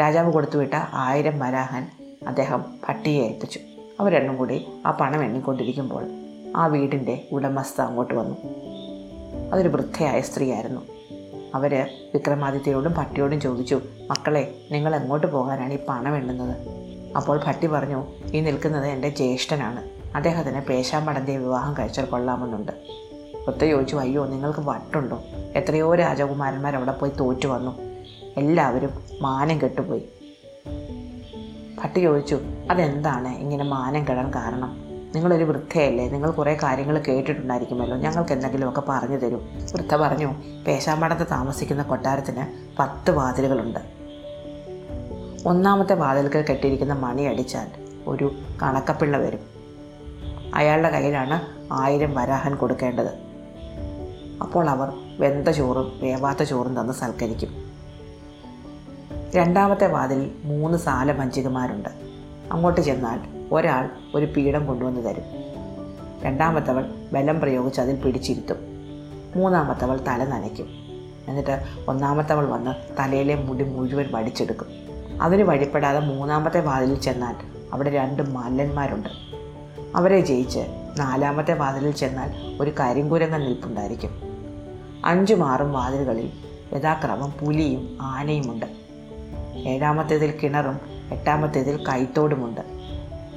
രാജാവ് 0.00 0.32
കൊടുത്തുവിട്ട 0.32 0.74
ആയിരം 0.92 1.38
വരാഹൻ 1.38 1.86
അദ്ദേഹം 2.26 2.64
പട്ടിയെ 2.88 3.22
ഏൽപ്പിച്ചു 3.22 3.60
അവർ 4.00 4.12
രണ്ടും 4.12 4.36
കൂടി 4.36 4.66
ആ 4.86 4.90
പണം 4.90 5.24
എണ്ണിക്കൊണ്ടിരിക്കുമ്പോൾ 5.24 6.04
ആ 6.56 6.66
വീടിന്റെ 6.66 7.28
ഉടമസ്ഥ 7.32 7.80
അങ്ങോട്ട് 7.80 8.14
വന്നു. 8.14 8.36
അതൊരു 9.52 9.68
വൃദ്ധയായ 9.68 10.20
സ്ത്രീയായിരുന്നു. 10.20 10.80
അവർ 11.54 11.90
വിക്രമാദിത്യയോടും 12.14 12.92
പട്ടിയോടും 12.92 13.40
ചോദിച്ചു 13.40 13.80
മക്കളെ 14.10 14.54
നിങ്ങൾ 14.72 14.96
എങ്ങോട്ട് 14.96 15.26
പോകാനാണ് 15.26 15.72
ഈ 15.72 15.78
പണം 15.88 16.16
എണ്ണുന്നത്? 16.16 16.77
അപ്പോൾ 17.16 17.40
ഭട്ടി 17.46 17.66
പറഞ്ഞു 17.66 18.06
ഈ 18.34 18.40
നിൽക്കുന്നത് 18.40 18.86
എന്റെ 18.86 19.08
ജ്യേഷ്ഠനാണ്. 19.08 19.84
അദ്ദേഹത്തിന് 20.16 20.60
പേശാമ്പടന്റെ 20.60 21.36
വിവാഹം 21.36 21.74
കഴിച്ചാൽ 21.78 22.04
കൊള്ളാമെന്നുണ്ട്. 22.04 22.72
ഒത്ത 23.48 23.64
ചോദിച്ചു 23.64 23.96
അയ്യോ 23.96 24.26
നിങ്ങൾക്ക് 24.26 24.60
വട്ടുണ്ടോ? 24.60 25.22
എത്രയോ 25.56 25.94
രാജകുമാരന്മാർ 25.94 26.76
അവിടെ 26.76 26.92
പോയി 26.92 27.12
തോറ്റു 27.20 27.46
വന്നു. 27.46 27.78
എല്ലാവരും 28.36 28.90
മാനം 29.20 29.60
കെട്ടുപോയി. 29.60 30.02
ഭട്ടി 31.82 32.00
ചോദിച്ചു 32.00 32.40
അതെന്താണ് 32.70 33.28
ഇങ്ങനെ 33.28 33.64
മാനം 33.64 34.06
കെടാൻ 34.08 34.34
കാരണം? 34.34 34.76
നിങ്ങളൊരു 35.14 35.44
വൃദ്ധയല്ലേ? 35.44 36.08
നിങ്ങൾ 36.08 36.30
കുറേ 36.30 36.58
കാര്യങ്ങൾ 36.62 36.98
കേട്ടിട്ടുണ്ടായിരിക്കുമല്ലോ. 36.98 37.96
ഞങ്ങൾക്ക് 37.96 38.32
എന്തെങ്കിലുമൊക്കെ 38.32 38.82
പറഞ്ഞു 38.88 39.16
തരൂ. 39.16 39.40
വൃദ്ധ 39.72 39.96
പറഞ്ഞു 39.96 40.34
പേശാമ്പടത്ത് 40.66 41.26
താമസിക്കുന്ന 41.30 41.82
കൊട്ടാരത്തിന് 41.82 42.46
പത്ത് 42.78 43.10
വാതിലുകളുണ്ട്. 43.10 43.97
ഒന്നാമത്തെ 45.48 45.94
വാതിൽക്കൽ 45.94 46.44
കെട്ടിയിരിക്കുന്ന 46.50 46.92
മണി 46.92 47.22
അടിച്ചാൽ 47.22 47.66
ഒരു 48.06 48.34
കണക്കപ്പിള്ള 48.62 49.18
വരും. 49.18 49.40
അയാളുടെ 50.54 50.90
കയ്യിലാണ് 50.90 51.40
ആയിരം 51.72 52.14
വരാഹൻ 52.14 52.54
കൊടുക്കേണ്ടത്. 52.54 53.18
അപ്പോൾ 54.40 54.70
അവർ 54.70 54.92
വെന്ത 55.18 55.48
ചോറും 55.48 55.92
വേവാത്ത 56.02 56.42
ചോറും 56.42 56.80
തന്ന് 56.80 56.92
സൽക്കരിക്കും. 56.92 57.72
രണ്ടാമത്തെ 59.34 59.86
വാതിലിൽ 59.86 60.32
മൂന്ന് 60.44 60.78
സാലമഞ്ചികമാരുണ്ട് 60.78 61.88
അങ്ങോട്ട് 62.52 62.80
ചെന്നാൽ 62.80 63.20
ഒരാൾ 63.52 63.90
ഒരു 64.14 64.26
പീഠം 64.26 64.66
കൊണ്ടുവന്ന് 64.66 65.04
തരും. 65.04 65.22
രണ്ടാമത്തവൾ 66.22 66.84
ബലം 67.12 67.40
പ്രയോഗിച്ച് 67.40 67.80
അതിൽ 67.80 67.96
പിടിച്ചിരുത്തും. 67.96 68.56
മൂന്നാമത്തവൾ 69.36 70.00
തല 70.08 70.24
നനയ്ക്കും. 70.24 70.68
എന്നിട്ട് 71.28 71.64
ഒന്നാമത്തവൾ 71.88 72.46
വന്ന് 72.46 72.96
തലയിലെ 72.98 73.34
മുടി 73.34 73.64
മുഴുവൻ 73.64 74.08
വടിച്ചെടുക്കും. 74.12 74.87
അതിന് 75.22 75.42
വഴിപ്പെടാതെ 75.42 76.00
മൂന്നാമത്തെ 76.00 76.60
വാതിലിൽ 76.60 77.00
ചെന്നാൽ 77.00 77.34
അവിടെ 77.72 77.90
രണ്ട് 77.90 78.22
മല്ലന്മാരുണ്ട്. 78.22 79.08
അവരെ 79.96 80.20
ജയിച്ച് 80.20 80.58
നാലാമത്തെ 80.98 81.54
വാതിലിൽ 81.54 81.90
ചെന്നാൽ 81.90 82.58
ഒരു 82.60 82.70
കരിങ്കുരങ്ങൻ 82.80 83.40
നിൽപ്പുണ്ടായിരിക്കും. 83.40 84.10
അഞ്ചും 85.04 85.48
ആറും 85.48 85.72
വാതിലുകളിൽ 85.72 86.30
യഥാക്രമം 86.72 87.30
പുലിയും 87.30 87.98
ആനയുമുണ്ട്. 88.00 88.66
ഏഴാമത്തേതിൽ 89.56 90.34
കിണറും 90.42 90.80
എട്ടാമത്തേതിൽ 91.12 91.84
കൈത്തോടുമുണ്ട്. 91.84 92.60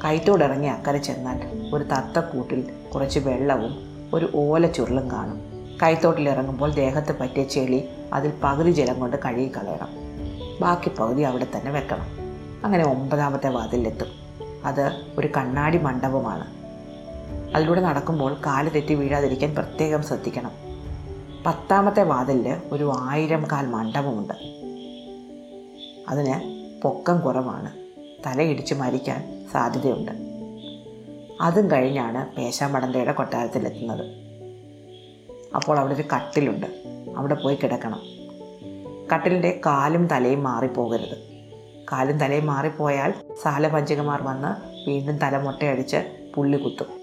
കൈത്തോടിറങ്ങി 0.04 0.68
അക്കരെ 0.68 0.98
ചെന്നാൽ 0.98 1.70
ഒരു 1.74 1.84
തത്തക്കൂട്ടിൽ 1.84 2.72
കുറച്ച് 2.96 3.20
വെള്ളവും 3.20 3.76
ഒരു 4.14 4.30
ഓല 4.36 4.68
ചുരുളും 4.68 5.12
കാണും. 5.12 5.42
കൈത്തോട്ടിലിറങ്ങുമ്പോൾ 5.84 6.74
ദേഹത്ത് 6.74 7.20
പറ്റിയ 7.20 7.44
ചെളി 7.44 7.90
അതിൽ 8.14 8.32
പകുതി 8.44 8.72
ജലം 8.72 9.00
കൊണ്ട് 9.00 9.18
കഴുകി 9.26 9.48
കളയണം 9.48 10.01
ബാക്കി 10.62 10.90
പകുതി 10.90 11.22
അവിടെ 11.22 11.48
തന്നെ 11.56 11.72
വെക്കണം. 11.72 12.06
അങ്ങനെ 12.66 12.86
ഒമ്പതാമത്തെ 12.92 13.50
വാതിലെത്തും. 13.50 14.08
അത് 14.66 15.02
ഒരു 15.18 15.30
കണ്ണാടി 15.38 15.78
മണ്ഡപമാണ്. 15.78 16.48
അതിലൂടെ 17.56 17.82
നടക്കുമ്പോൾ 17.82 18.34
കാൽ 18.34 18.70
തെറ്റി 18.70 18.94
വീഴാതിരിക്കാൻ 18.94 19.56
പ്രത്യേകം 19.56 20.04
ശ്രദ്ധിക്കണം. 20.04 20.52
പത്താമത്തെ 21.46 22.04
വാതിലിൽ 22.04 22.58
ഒരു 22.72 22.94
ആയിരം 23.00 23.48
കാൽ 23.52 23.68
മണ്ഡപമുണ്ട്. 23.68 24.34
അതിന് 26.10 26.62
പൊക്കം 26.82 27.20
കുറവാണ്. 27.20 27.72
തലയിടിച്ച് 28.26 28.74
മരിക്കാൻ 28.74 29.48
സാധ്യതയുണ്ട്. 29.54 30.12
അതും 31.42 31.72
കഴിഞ്ഞാണ് 31.72 32.36
പേശാമടന്തയുടെ 32.36 33.12
കൊട്ടാരത്തിലെത്തുന്നത്. 33.12 34.06
അപ്പോൾ 35.56 35.80
അവിടെ 35.80 35.94
ഒരു 35.94 36.04
കട്ടിലുണ്ട്. 36.16 36.68
അവിടെ 37.18 37.36
പോയി 37.36 37.56
കിടക്കണം. 37.56 38.21
കട്ടിലിന്റെ 39.14 39.62
കാലും 39.66 40.08
തലയും 40.08 40.44
മാറിപ്പോകരുത്. 40.44 41.32
കാലും 41.92 42.18
തലയും 42.18 42.46
മാറിപ്പോയാൽ 42.46 43.14
സാലപഞ്ചകന്മാർ 43.44 44.24
വന്ന് 44.24 44.72
വീണ്ടും 44.90 45.18
തല 45.18 45.38
മുട്ടയടിച്ച് 45.38 46.32
പുള്ളി 46.36 46.58
കുത്തും. 46.58 47.02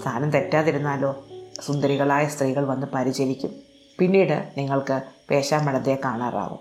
സ്ഥാനം 0.00 0.30
തെറ്റാതിരുന്നാലോ 0.30 1.16
സുന്ദരികളായ 1.66 2.26
സ്ത്രീകൾ 2.26 2.64
വന്ന് 2.64 2.86
പരിചരിക്കും. 2.94 3.50
പിന്നീട് 3.98 4.52
നിങ്ങൾക്ക് 4.58 5.02
പേശാമ്പടത്തെ 5.30 5.98
കാണാറാവും. 6.04 6.58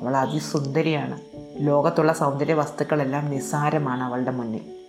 അവൾ 0.00 0.16
അതിസുന്ദരിയാണ്. 0.16 1.20
ലോകത്തുള്ള 1.56 2.12
സൗന്ദര്യ 2.12 2.54
വസ്തുക്കളെല്ലാം 2.54 3.30
നിസ്സാരമാണ് 3.30 4.02
അവളുടെ 4.02 4.30
മുന്നിൽ. 4.30 4.86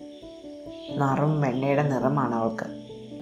നിറം 0.98 1.42
വെണ്ണയുടെ 1.42 1.84
നിറമാണ് 1.84 2.36
അവൾക്ക്. 2.36 2.66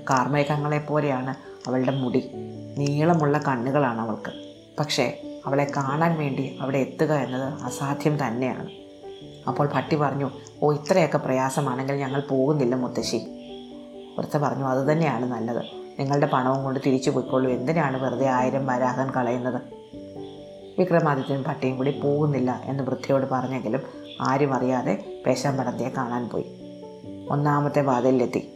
കാർമേഘങ്ങളെപ്പോലെയാണ് 0.09 1.35
അവളുടെ 1.67 1.91
മുടി. 1.91 2.31
നീളമുള്ള 2.77 3.37
കണ്ണുകളാണ് 3.37 4.01
അവൾക്ക്. 4.01 4.53
പക്ഷേ 4.79 5.32
അവളെ 5.45 5.71
കാണാൻ 5.77 6.17
വേണ്ടി 6.17 6.57
അവിടെ 6.61 6.77
എത്തുക 6.77 7.13
എന്നത് 7.13 7.53
അസാധ്യം 7.63 8.27
തന്നെയാണ്. 8.27 8.69
അപ്പോൾ 9.47 9.69
ഭട്ടി 9.73 9.95
പറഞ്ഞു 9.95 10.29
ഓ 10.63 10.73
ഇത്രയൊക്കെ 10.73 11.17
പ്രയാസമാണെങ്കിൽ 11.17 11.95
ഞങ്ങൾ 11.95 12.21
പോകുന്നില്ല 12.21 12.75
മുത്തശ്ശി. 12.75 13.17
വൃത്ത 14.17 14.37
പറഞ്ഞു 14.37 14.65
അതുതന്നെയാണ് 14.65 15.25
നല്ലത്. 15.25 15.63
നിങ്ങളുടെ 15.99 16.29
പണവും 16.33 16.63
കൊണ്ട് 16.63 16.79
തിരിച്ചു 16.85 17.09
പോയിക്കൊള്ളൂ. 17.09 17.51
എന്തിനാണ് 17.51 18.03
വെറുതെ 18.03 18.27
ആയിരം 18.27 18.67
വരാഹൻ 18.67 19.11
കളയുന്നത്? 19.11 19.61
വിക്രമാദിത്യൻ 20.79 21.43
പട്ടിയും 21.43 21.77
കൂടി 21.77 21.99
പോകുന്നില്ല 21.99 22.61
എന്ന് 22.65 22.83
വൃദ്ധയോട് 22.83 23.25
പറഞ്ഞെങ്കിലും 23.31 23.79
ആരും 24.21 24.53
അറിയാതെ 24.53 25.21
പേശാമ്പടത്തെ 25.25 25.91
കാണാൻ 25.97 26.29
പോയി. 26.29 26.45
ഒന്നാമത്തെ 27.29 27.81
വാതിലിലെത്തി. 27.81 28.49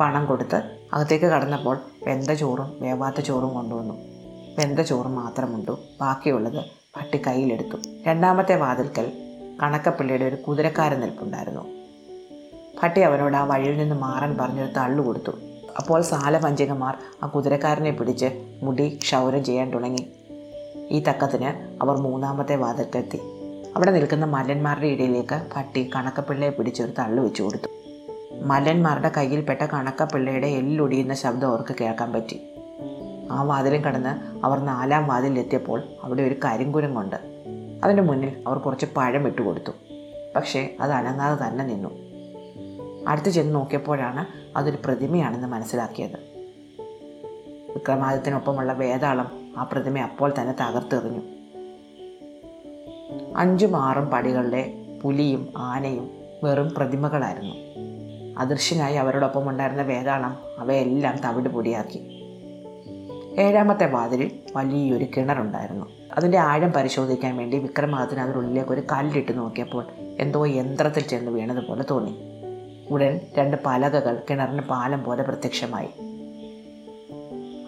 പണം 0.00 0.26
കൊടുത്ത് 0.26 0.78
അകത്തേക്ക് 0.92 1.26
കടന്നപ്പോൾ 1.26 1.78
വെന്ത 2.06 2.30
ചോറും 2.30 2.76
വേവാത്ത 2.80 3.20
ചോറും 3.20 3.54
കൊണ്ടുവന്നു. 3.54 4.17
വെന്ത 4.58 4.80
ചോറ് 4.80 5.06
മാത്രമുണ്ടു? 5.06 5.78
ബാക്കിയുള്ളത് 6.00 6.64
പട്ടി 6.96 7.22
കയ്യിലെടുത്തു 7.26 7.76
രണ്ടാമത്തെ 8.06 8.56
വാതിൽക്കൽ 8.56 9.12
കണക്കപ്പിള്ളിയുടെ 9.62 10.24
ഒരു 10.24 10.36
കുതിരക്കാരൻ 10.36 11.00
നിൽപ്പുണ്ടായിരുന്നു. 11.00 11.66
പട്ടി 12.82 13.00
അവനോട് 13.00 13.36
ആ 13.36 13.44
വഴിയിൽ 13.44 13.78
നിന്ന് 13.78 13.94
മാറാൻ 13.94 14.38
പറഞ്ഞൊരു 14.40 14.72
തള്ളു 14.72 15.02
കൊടുത്തു. 15.02 15.32
അപ്പോൾ 15.76 16.02
സാലപഞ്ചകന്മാർ 16.02 16.96
ആ 17.22 17.26
കുതിരക്കാരനെ 17.26 17.90
പിടിച്ച് 17.90 18.58
മുടി 18.62 18.98
ക്ഷൗരം 19.02 19.44
ചെയ്യാൻ 19.44 19.70
തുടങ്ങി. 19.70 20.12
ഈ 20.90 21.00
തക്കത്തിന് 21.00 21.82
അവർ 21.84 21.96
മൂന്നാമത്തെ 21.96 22.56
വാതിൽക്കെത്തി. 22.56 23.20
അവിടെ 23.76 23.90
നിൽക്കുന്ന 23.90 24.24
മല്ലന്മാരുടെ 24.24 24.86
ഇടയിലേക്ക് 24.86 25.42
പട്ടി 25.56 25.90
കണക്കപ്പിള്ളയെ 25.96 26.50
പിടിച്ചൊരു 26.50 26.90
തള്ളു 26.90 27.22
വെച്ചു 27.22 27.42
കൊടുത്തു. 27.42 27.68
മല്ലന്മാരുടെ 28.42 29.10
കയ്യിൽപ്പെട്ട 29.16 29.62
കണക്കപ്പിള്ളയുടെ 29.62 30.46
എല്ലൊടിയുന്ന 30.46 31.14
ശബ്ദം 31.14 31.48
അവർക്ക് 31.48 31.76
കേൾക്കാൻ 31.80 32.12
പറ്റി. 32.12 32.40
ആ 33.30 33.42
വാതിലും 33.42 33.82
കടന്ന് 33.82 34.46
അവർ 34.46 34.58
നാലാം 34.58 35.06
വാതിലെത്തിയപ്പോൾ 35.06 35.82
അവിടെ 36.02 36.22
ഒരു 36.22 36.34
കരിങ്കുരങ്ങുണ്ട് 36.44 37.16
അതിന്റെ 37.84 38.02
മുന്നിൽ 38.02 38.44
അവർ 38.46 38.58
കുറച്ച് 38.58 38.86
പഴം 38.96 39.26
ഇട്ട് 39.26 39.42
കൊടുത്തു. 39.42 39.72
പക്ഷേ 40.36 40.76
അത് 40.80 40.92
അനങ്ങാതെ 40.92 41.48
തന്നെ 41.48 41.64
നിന്നു. 41.64 42.08
അടുത്ത് 43.08 43.28
ചെന്ന് 43.28 43.54
നോക്കിയപ്പോഴാണ് 43.54 44.26
അതൊരു 44.58 44.76
പ്രതിമയാണെന്ന് 44.84 45.48
മനസ്സിലാക്കിയത്. 45.48 46.28
വിക്രമാദിത്യനൊപ്പമുള്ള 47.74 48.72
വേതാളം 48.72 49.54
ആ 49.58 49.62
പ്രതിമ 49.62 49.98
അപ്പോൾ 49.98 50.32
തന്നെ 50.40 50.54
തകർത്തെറിഞ്ഞു. 50.60 51.20
അഞ്ചും 53.36 53.76
ആറും 53.76 54.06
പടികളുടെ 54.06 54.74
പുലിയും 55.02 55.52
ആനയും 55.56 56.10
വെറും 56.44 56.74
പ്രതിമകളായിരുന്നു. 56.76 57.54
അദൃശ്യനായി 58.38 58.94
അവരോടൊപ്പം 58.94 59.48
ഉണ്ടായിരുന്ന 59.48 59.82
വേതാളം 59.82 60.36
അവയെല്ലാം 60.58 61.16
തവിട് 61.24 61.48
പൊടിയാക്കി. 61.48 62.17
ഏഴാമത്തെ 63.38 63.86
വാതിലിൽ 63.86 64.30
വലിയൊരു 64.56 65.06
കിണറുണ്ടായിരുന്നു. 65.16 65.86
അതിന്റെ 66.16 66.38
ആഴം 66.38 66.72
പരിശോധിക്കാൻ 66.72 67.36
വേണ്ടി 67.36 67.58
വിക്രമാദിത്യൻ 67.58 68.20
അതിനുള്ളിലേക്ക് 68.20 68.70
ഒരു 68.70 68.82
കല്ലിട്ട് 68.92 69.38
നോക്കിയപ്പോൾ 69.38 69.86
എന്തോ 70.18 70.46
യന്ത്രത്തിൽ 70.46 71.02
ചെന്ന് 71.02 71.30
വീണതുപോലെ 71.30 71.84
തോന്നി. 71.90 72.18
ഉടൻ 72.90 73.20
രണ്ട് 73.38 73.56
പലകകൾ 73.66 74.22
കിണറിന് 74.30 74.62
പാലം 74.62 75.04
പോലെ 75.04 75.22
പ്രത്യക്ഷമായി. 75.22 75.88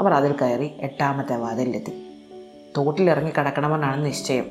അവർ 0.01 0.13
അതിൽ 0.13 0.35
കയറി 0.43 0.71
എട്ടാമത്തെ 0.79 1.37
വാതിലിലെത്തി. 1.37 1.93
തോട്ടിലിറങ്ങി 2.77 3.31
കിടക്കണമെന്നാണ് 3.31 4.05
നിശ്ചയം. 4.05 4.47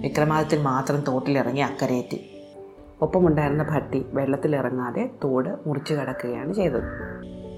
വിക്രമാദിത്യൻ 0.00 0.62
മാത്രം 0.62 1.00
തോട്ടിലിറങ്ങി 1.00 1.60
അക്കരയെത്തി 1.60 2.28
ഒപ്പമുണ്ടായിരുന്ന 3.02 3.62
ഭട്ടി 3.62 4.06
വെള്ളത്തിലിറങ്ങാതെ 4.14 5.10
തോട് 5.24 5.68
മുറിച്ചു 5.68 5.94
കിടക്കുകയാണ് 5.94 6.54
ചെയ്തത്. 6.54 6.82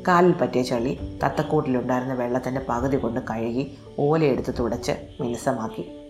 കാലിൽ 0.09 0.33
പറ്റിയ 0.33 0.63
ചളി 0.63 1.19
തത്തക്കൂട്ടിലുണ്ടായിരുന്ന 1.25 2.15
വെള്ളത്തിന്റെ 2.15 2.61
പകുതി 2.69 2.97
കൊണ്ട് 2.97 3.21
കഴുകി 3.31 3.79
ഓലയെടുത്ത് 3.99 4.55
തുടച്ച് 4.59 4.93
മിനുസമാക്കി. 5.21 6.01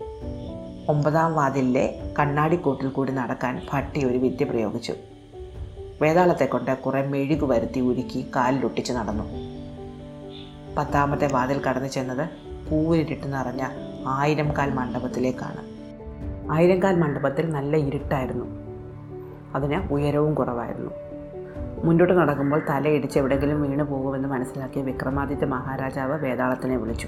ഒമ്പതാം 0.89 1.35
വാതിലിലെ 1.35 2.13
കണ്ണാടിക്കൂട്ടിൽ 2.19 2.89
കൂടി 2.89 3.11
നടക്കാൻ 3.11 3.61
ഭട്ടി 3.73 4.05
ഒരു 4.05 4.17
വിദ്യ 4.17 4.45
പ്രയോഗിച്ചു. 4.45 4.93
വേതാളത്തെ 6.01 6.45
കൊണ്ട് 6.45 6.77
കുറേ 6.77 7.07
മെഴുകു 7.07 7.45
വരുത്തി 7.45 7.79
ഉരുക്കി 7.79 8.25
കാലിലൊട്ടിച്ച് 8.35 8.93
നടന്നു. 8.93 9.23
പത്താമത്തെ 10.77 11.27
വാതിൽ 11.27 11.61
കടന്നു 11.61 11.87
ചെന്നത് 11.87 12.29
പൂവിലിട്ട് 12.69 13.33
നിറഞ്ഞ 13.33 13.67
ആയിരം 14.07 14.57
കാൽ 14.57 14.73
മണ്ഡപത്തിലേക്കാണ്. 14.73 15.75
ആയിരം 16.51 16.83
കാൽ 16.83 16.95
മണ്ഡപത്തിൽ 16.95 17.49
നല്ല 17.49 17.77
ഇരുട്ടായിരുന്നു. 17.77 18.45
അതിന് 19.55 19.93
ഉയരവും 19.93 20.33
കുറവായിരുന്നു. 20.33 21.04
മുന്നോട്ട് 21.83 22.13
നടക്കുമ്പോൾ 22.13 22.61
തലയിടിച്ച് 22.69 23.19
എവിടെയെങ്കിലും 23.19 23.61
വീണു 23.61 23.83
പോകുമെന്ന് 23.83 24.27
മനസ്സിലാക്കിയ 24.27 24.81
വിക്രമാദിത്യ 24.81 25.45
മഹാരാജാവ് 25.45 26.19
വേതാളത്തിനെ 26.19 26.77
വിളിച്ചു. 26.77 27.07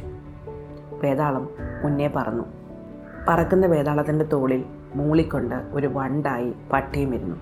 വേതാളം 1.03 1.49
മുന്നേ 1.83 2.07
പറന്നു. 2.07 2.43
പറക്കുന്ന 3.27 3.65
വേതാളത്തിന്റെ 3.65 4.25
തോളിൽ 4.25 4.65
മൂളിക്കൊണ്ട് 4.95 5.55
ഒരു 5.55 5.87
വണ്ടായി 5.87 6.53
പട്ടിയും 6.73 7.15
ഇരുന്നു. 7.15 7.35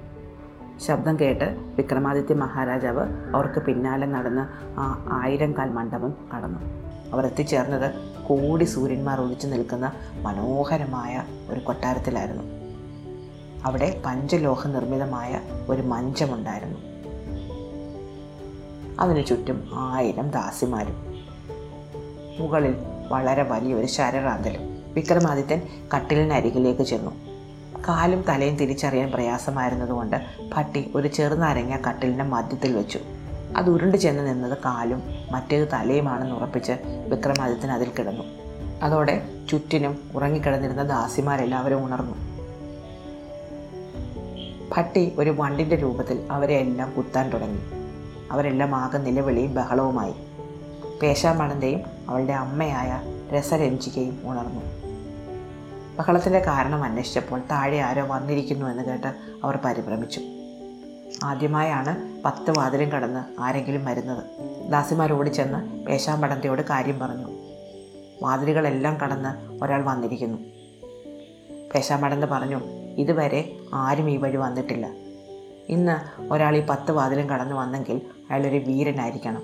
ശബ്ദം 0.79 1.19
കേട്ട് 1.19 1.55
വിക്രമാദിത്യ 1.75 2.33
മഹാരാജാവ് 2.33 3.07
അവർക്ക് 3.35 3.59
പിന്നാലെ 3.59 4.07
നടന്ന് 4.07 4.47
ആ 4.79 5.09
ആയിരം 5.23 5.51
കാൽ 5.51 5.69
മണ്ഡപം 5.69 6.13
കടന്നു. 6.35 6.59
അവർ 7.13 7.25
എത്തിച്ചേർന്നത് 7.25 7.91
കോടി 8.27 8.63
സൂര്യന്മാർ 8.63 9.21
ഒളിച്ചു 9.21 9.47
നിൽക്കുന്ന 9.47 9.91
മനോഹരമായ 10.21 11.23
ഒരു 11.49 11.59
കൊട്ടാരത്തിലായിരുന്നു. 11.59 12.43
അവിടെ 13.65 14.01
പഞ്ചലോഹ 14.05 14.67
നിർമ്മിതമായ 14.67 15.39
ഒരു 15.69 15.81
മഞ്ചമുണ്ടായിരുന്നു. 15.81 16.94
അതിനു 18.99 19.21
ചുറ്റും 19.21 19.69
ആയിരം 19.73 20.29
ദാസിമാരും. 20.29 21.15
മുകളിൽ 22.39 22.75
വളരെ 23.09 23.43
വലിയൊരു 23.43 23.85
ശരറാന്തലും. 23.85 24.93
വിക്രമാദിത്യൻ 24.93 25.61
കട്ടിലിനരികിലേക്ക് 25.95 26.81
ചെന്നു. 26.81 27.11
കാലും 27.89 28.23
തലയും 28.29 28.55
തിരിച്ചറിയാൻ 28.55 29.11
പ്രയാസമായിരുന്നതുകൊണ്ട് 29.11 30.21
ഭട്ടി 30.55 30.91
ഒരു 30.95 31.07
ചെറുനാരങ്ങ 31.07 31.77
കട്ടിലിന്റെ 31.89 32.23
മധ്യത്തിൽ 32.23 32.77
വെച്ചു. 32.77 32.99
അത് 33.57 33.69
ഉരുണ്ട് 33.69 33.97
ചെന്ന് 33.97 34.27
നിന്നത് 34.27 34.57
കാലും 34.57 35.03
മറ്റേത് 35.31 35.67
തലയുമാണെന്ന് 35.73 36.35
ഉറപ്പിച്ച് 36.35 36.71
വിക്രമാദിത്യൻ 37.07 37.71
അതിൽ 37.71 37.91
കിടന്നു. 37.99 38.23
അതോടെ 38.83 39.29
ചുറ്റിനും 39.49 39.99
ഉറങ്ങിക്കിടന്നിരുന്ന 40.15 40.83
ദാസിമാരെല്ലാവരും 40.83 41.85
ഉണർന്നു. 41.85 42.15
ഭട്ടി 44.77 45.13
ഒരു 45.17 45.29
വണ്ടിന്റെ 45.29 45.75
രൂപത്തിൽ 45.75 46.27
അവരെ 46.31 46.55
എല്ലാം 46.55 46.93
കുത്താൻ 46.97 47.29
തുടങ്ങി. 47.29 47.84
അവരെല്ലാം 48.31 48.75
ആകെ 48.75 48.97
നിലവിളിയും 48.97 49.55
ബഹളവുമായി. 49.55 50.13
പേശാമണന്റെയും 51.01 51.81
അവളുടെ 52.09 52.33
അമ്മയായ 52.33 53.01
രസരഞ്ജികയും 53.31 54.21
ഉണർന്നു. 54.23 54.61
ബഹളത്തിന്റെ 55.99 56.39
കാരണം 56.39 56.83
അന്വേഷിച്ചപ്പോൾ 56.83 57.41
താഴെ 57.51 57.77
ആരോ 57.77 58.05
വന്നിരിക്കുന്നു 58.07 58.65
എന്ന് 58.65 58.83
കേട്ട് 58.83 59.07
അവർ 59.43 59.59
പരിഭ്രമിച്ചു. 59.65 60.21
ആദ്യമായാണ് 61.23 62.23
പത്ത് 62.25 62.51
വാതിലും 62.57 62.89
കടന്ന് 62.89 63.41
ആരെങ്കിലും 63.41 63.85
വരുന്നത്. 63.85 64.23
ദാസിമാർ 64.71 65.33
ചെന്ന് 65.33 65.85
പേശാമ്പടന്തയോട് 65.85 66.61
കാര്യം 66.61 66.99
പറഞ്ഞു. 66.99 67.27
വാതിലുകളെല്ലാം 68.21 68.97
കടന്ന് 68.97 69.63
ഒരാൾ 69.63 69.83
വന്നിരിക്കുന്നു. 69.85 70.37
പേശാമ്പടന്ത 71.75 72.25
പറഞ്ഞു 72.25 72.59
ഇതുവരെ 72.97 73.55
ആരും 73.73 74.09
ഈ 74.09 74.17
വഴി 74.17 74.37
വന്നിട്ടില്ല. 74.37 75.04
ഇന്ന് 75.69 76.23
ഒരാൾ 76.33 76.55
ഈ 76.55 76.65
പത്ത് 76.65 76.91
വാതിലും 76.91 77.29
കടന്നു 77.29 77.55
വന്നെങ്കിൽ 77.55 78.01
അയാളൊരു 78.31 78.57
വീരനായിരിക്കണം. 78.57 79.43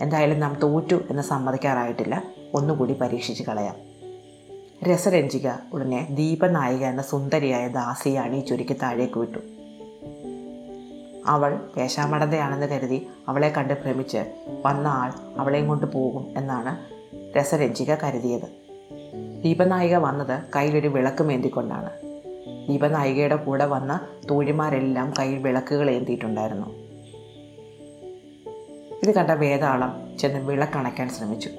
എന്തായാലും 0.00 0.40
നാം 0.40 0.58
തോറ്റു 0.62 1.02
എന്ന് 1.10 1.22
സമ്മതിക്കാറായിട്ടില്ല. 1.22 2.22
ഒന്നുകൂടി 2.54 2.92
പരീക്ഷിച്ച് 2.92 3.42
കളയാം. 3.42 3.76
രസരഞ്ജിക 4.90 5.50
ഉടനെ 5.72 6.06
ദീപനായിക 6.10 6.84
എന്ന 6.84 7.02
സുന്ദരിയായ 7.02 7.68
ദാസിയെ 7.68 8.20
അണിയിച്ചൊരുക്കി 8.20 8.72
താഴേക്ക് 8.72 9.18
വിട്ടു. 9.18 9.38
അവൾ 11.26 11.70
പേശാമടന്തയാണെന്ന് 11.76 12.66
കരുതി 12.66 13.06
അവളെ 13.28 13.48
കണ്ട് 13.48 13.74
ഭ്രമിച്ച് 13.74 14.32
വന്ന 14.66 14.88
ആൾ 14.88 15.12
അവളെയും 15.38 15.68
കൊണ്ട് 15.68 15.86
പോകും 15.86 16.34
എന്നാണ് 16.36 17.02
രസരഞ്ജിക 17.38 17.94
കരുതിയത്. 17.94 18.62
ദീപനായിക 19.42 19.96
വന്നത് 19.96 20.42
കയ്യിലൊരു 20.56 20.88
വിളക്ക് 20.88 21.24
മേന്തിക്കൊണ്ടാണ്. 21.24 22.11
ദീപനായികയുടെ 22.68 23.36
കൂടെ 23.36 23.66
വന്ന 23.66 24.00
തോഴിമാരെല്ലാം 24.30 25.12
കയ്യിൽ 25.18 25.42
വിളക്കുകൾ 25.42 25.90
ഏന്തിയിട്ടുണ്ടായിരുന്നു. 25.90 26.82
ഇത് 29.02 29.14
കണ്ട 29.14 29.30
വേതാളം 29.30 30.18
ചെന്ന് 30.18 30.38
വിളക്കണയ്ക്കാൻ 30.38 31.08
ശ്രമിച്ചു. 31.08 31.50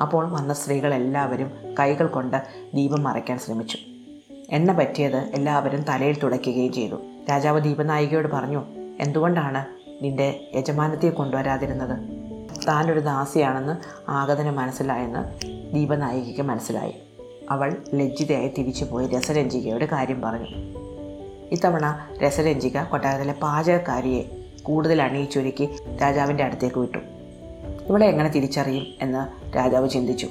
അപ്പോൾ 0.00 0.32
വന്ന 0.32 0.52
സ്ത്രീകളെല്ലാവരും 0.52 1.50
കൈകൾ 1.80 2.06
കൊണ്ട് 2.06 2.36
ദീപം 2.74 3.02
മറയ്ക്കാൻ 3.02 3.38
ശ്രമിച്ചു. 3.38 3.78
എണ്ണ 4.50 4.72
പറ്റിയത് 4.72 5.16
എല്ലാവരും 5.16 5.82
തലയിൽ 5.82 6.18
തുടയ്ക്കുകയും 6.18 6.72
ചെയ്തു. 6.72 6.96
രാജാവ് 7.30 7.60
ദീപനായികയോട് 7.60 8.28
പറഞ്ഞു 8.28 8.64
എന്തുകൊണ്ടാണ് 9.00 9.66
നിന്റെ 10.04 10.50
യജമാനത്തെ 10.54 11.08
കൊണ്ടുവരാതിരുന്നത്? 11.08 12.26
താനൊരു 12.68 13.00
ദാസിയാണെന്ന് 13.00 13.76
ആഗതന് 14.10 14.50
മനസ്സിലായെന്ന് 14.50 15.46
ദീപനായികയ്ക്ക് 15.74 16.42
മനസ്സിലായി. 16.42 16.94
അവൾ 17.50 17.76
ലജ്ജിതയായി 17.94 18.48
തിരിച്ചുപോയി 18.58 19.06
രസരഞ്ജികയുടെ 19.06 19.86
കാര്യം 19.86 20.20
പറഞ്ഞു. 20.20 20.46
ഇത്തവണ 21.52 22.08
രസരഞ്ജിക 22.22 22.82
കൊട്ടാരത്തിലെ 22.82 23.32
പാചകക്കാരിയെ 23.32 24.22
കൂടുതൽ 24.62 25.02
അണിയിച്ചൊരുക്കി 25.02 25.68
രാജാവിന്റെ 26.02 26.44
അടുത്തേക്ക് 26.44 26.78
വിട്ടു. 26.78 26.98
ഇവളെ 27.88 28.06
എങ്ങനെ 28.06 28.28
തിരിച്ചറിയും? 28.28 28.86
എന്ന് 29.00 29.56
രാജാവ് 29.56 29.90
ചിന്തിച്ചു. 29.90 30.28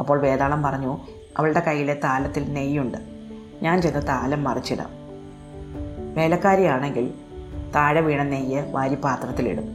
അപ്പോൾ 0.00 0.18
വേതാളം 0.18 0.62
പറഞ്ഞു 0.62 0.98
അവളുടെ 1.36 1.60
കയ്യിലെ 1.60 2.00
താലത്തിൽ 2.04 2.52
നെയ്യുണ്ട്. 2.52 2.98
ഞാൻ 3.62 3.82
ചെന്ന് 3.82 4.06
താലം 4.06 4.44
മറിച്ചിടാം. 4.44 4.90
വേലക്കാരിയാണെങ്കിൽ 6.14 7.14
താഴെ 7.74 8.00
വീണ 8.00 8.22
നെയ്യ് 8.22 8.72
വാരി 8.72 8.94
പാത്രത്തിലിടും. 8.94 9.68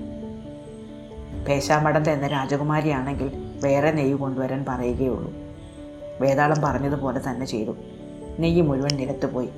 പേശാമടന്ത 1.47 2.07
എന്ന 2.07 2.27
രാജകുമാരിയാണെങ്കിൽ 2.27 3.31
വേറെ 3.63 3.91
നെയ്യ് 3.91 4.15
കൊണ്ടുവരാൻ 4.15 4.65
പറയുകയുള്ളൂ. 4.69 5.42
വേതാളം 6.21 6.61
പറഞ്ഞതുപോലെ 6.61 7.29
തന്നെ 7.29 7.45
ചെയ്തു. 7.45 7.75
നെയ്യ് 8.39 8.61
മുഴുവൻ 8.61 8.95
നിലത്ത് 8.95 9.33
പോയി. 9.33 9.49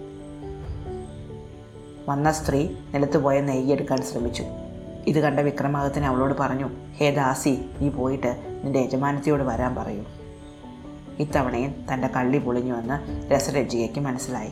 വന്ന 2.10 2.32
സ്ത്രീ 2.32 2.70
നിലത്ത് 2.94 3.18
പോയ 3.18 3.42
നെയ്യ് 3.42 3.72
എടുക്കാൻ 3.72 4.02
ശ്രമിച്ചു. 4.02 4.44
ഇത് 5.08 5.20
കണ്ട 5.20 5.40
വിക്രമാദിത്യൻ 5.40 6.06
അവളോട് 6.06 6.38
പറഞ്ഞു 6.40 6.70
ഹേ 6.98 7.12
ദാസി 7.12 7.66
നീ 7.80 7.90
പോയിട്ട് 7.90 8.62
നിന്റെ 8.64 8.80
യജമാനത്തിയോട് 8.80 9.44
വരാൻ 9.44 9.76
പറയൂ. 9.76 10.04
ഇത്തവണയും 11.20 11.86
തന്റെ 11.94 12.08
കള്ളി 12.08 12.38
പൊളിഞ്ഞുവെന്ന് 12.38 13.32
രസരഞ്ജികയ്ക്ക് 13.32 14.00
മനസ്സിലായി. 14.00 14.52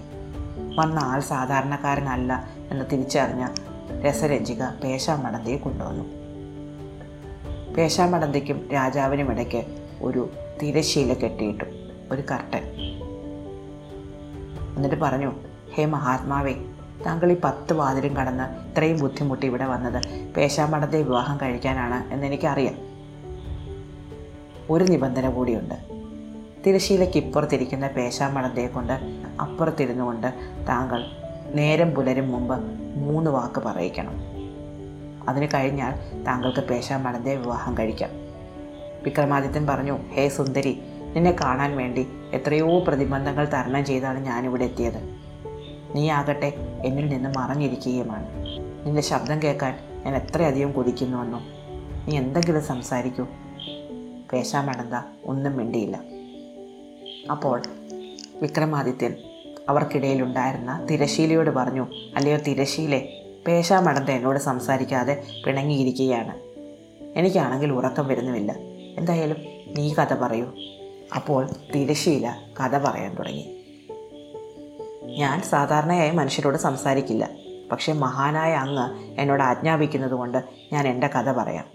വന്ന 0.76 1.00
ആൾ 1.00 1.20
സാധാരണക്കാരനല്ല 1.20 2.50
എന്ന് 2.72 2.86
തിരിച്ചറിഞ്ഞ 2.92 3.48
രസരഞ്ജിക 4.02 4.64
പേശാമടന്തയെ 4.84 5.58
കൊണ്ടുവന്നു. 5.58 6.04
പേശാമടന്തയ്ക്കും 7.74 8.70
രാജാവിനും 8.74 9.32
ഇടയ്ക്ക് 9.32 9.66
ഒരു 10.02 10.30
തിരശീല 10.62 11.14
കെട്ടിയിട്ടു. 11.14 11.83
ഒരു 12.12 12.22
കർട്ടൻ. 12.32 12.64
എന്നിട്ട് 14.76 14.96
പറഞ്ഞു 14.96 15.32
ഹേ 15.74 15.86
മഹാത്മാവേ 15.86 16.56
താങ്കൾ 17.06 17.32
ഈ 17.32 17.38
പത്ത് 17.44 17.74
വാതിലും 17.74 18.16
കടന്ന് 18.16 18.44
ഇത്രയും 18.44 19.00
ബുദ്ധിമുട്ടി 19.00 19.48
ഇവിടെ 19.48 19.66
വന്നത് 19.66 20.34
പേശാമഠത്തെ 20.38 21.02
വിവാഹം 21.02 21.38
കഴിക്കാനാണ് 21.42 22.14
എന്നെനിക്കറിയാം. 22.14 22.76
ഒരു 24.70 24.84
നിബന്ധന 24.84 25.30
കൂടിയുണ്ട്. 25.30 26.04
തിരശ്ശീലയ്ക്ക് 26.68 27.18
ഇപ്പുറത്തിരിക്കുന്ന 27.18 27.88
പേശാമഠത്തെ 27.88 28.68
കൊണ്ട് 28.68 28.94
അപ്പുറത്തിരുന്നു 29.42 30.04
കൊണ്ട് 30.04 30.28
താങ്കൾ 30.70 31.06
നേരം 31.56 31.92
പുലരും 31.92 32.32
മുമ്പ് 32.32 32.60
മൂന്ന് 32.96 33.32
വാക്ക് 33.32 33.60
പറയിക്കണം. 33.60 34.14
അതിന് 35.30 35.48
കഴിഞ്ഞാൽ 35.54 36.24
താങ്കൾക്ക് 36.24 36.60
പേശാമഠത്തെ 36.60 37.36
വിവാഹം 37.36 37.78
കഴിക്കാം. 37.78 38.10
വിക്രമാദിത്യൻ 39.04 39.68
പറഞ്ഞു 39.68 39.98
ഹേ 40.14 40.30
സുന്ദരി 40.30 40.82
നിന്നെ 41.16 41.32
കാണാൻ 41.32 41.78
വേണ്ടി 41.78 42.08
എത്രയോ 42.34 42.80
പ്രതിബന്ധങ്ങൾ 42.80 43.46
തരണം 43.46 43.86
ചെയ്താണ് 43.86 44.26
ഞാനിവിടെ 44.26 44.64
എത്തിയത്. 44.64 45.24
നീ 45.96 46.10
ആകട്ടെ 46.10 46.54
എന്നിൽ 46.86 47.10
നിന്ന് 47.10 47.34
മറഞ്ഞിരിക്കുകയുമാണ്. 47.38 48.28
നിന്റെ 48.86 49.02
ശബ്ദം 49.02 49.44
കേൾക്കാൻ 49.44 49.80
ഞാൻ 50.06 50.16
എത്രയധികം 50.16 50.72
കൊതിക്കുന്നുവെന്നോ. 50.72 51.42
നീ 52.08 52.18
എന്തെങ്കിലും 52.18 52.62
സംസാരിക്കൂ. 52.62 53.28
പേശാമടന്ത 54.34 54.94
ഒന്നും 55.26 55.58
മിണ്ടിയില്ല. 55.58 56.00
അപ്പോൾ 57.32 57.62
വിക്രമാദിത്യൻ 58.42 59.14
അവർക്കിടയിലുണ്ടായിരുന്ന 59.70 60.88
തിരശീലയോട് 60.92 61.50
പറഞ്ഞു 61.50 61.88
അല്ലയോ 62.16 62.38
തിരശീലെ 62.38 63.10
പേശാമടന്ത 63.48 64.10
എന്നോട് 64.10 64.40
സംസാരിക്കാതെ 64.40 65.24
പിണങ്ങിയിരിക്കുകയാണ്. 65.46 66.40
എനിക്കാണെങ്കിൽ 67.20 67.72
ഉറക്കം 67.72 68.08
വരുന്നുമില്ല. 68.08 68.56
എന്തായാലും 68.98 69.38
നീ 69.78 69.94
കഥ 69.94 70.14
പറയൂ. 70.14 70.46
അപ്പോൾ 71.16 71.50
തിരശീല 71.76 72.36
കഥ 72.62 72.78
പറയാൻ 72.78 73.16
തുടങ്ങി. 73.16 73.60
ഞാൻ 75.04 75.42
സാധാരണയായി 75.42 76.12
മനുഷ്യരോട് 76.12 76.58
സംസാരിക്കില്ല. 76.58 77.30
പക്ഷേ 77.72 77.94
മഹാനായ 77.94 78.54
അങ്ങ് 78.54 79.20
എന്നോട് 79.22 79.44
ആജ്ഞാപിക്കുന്നത് 79.44 80.12
കൊണ്ട് 80.12 80.44
ഞാൻ 80.74 80.88
എന്റെ 80.88 81.08
കഥ 81.08 81.32
പറയാം. 81.32 81.66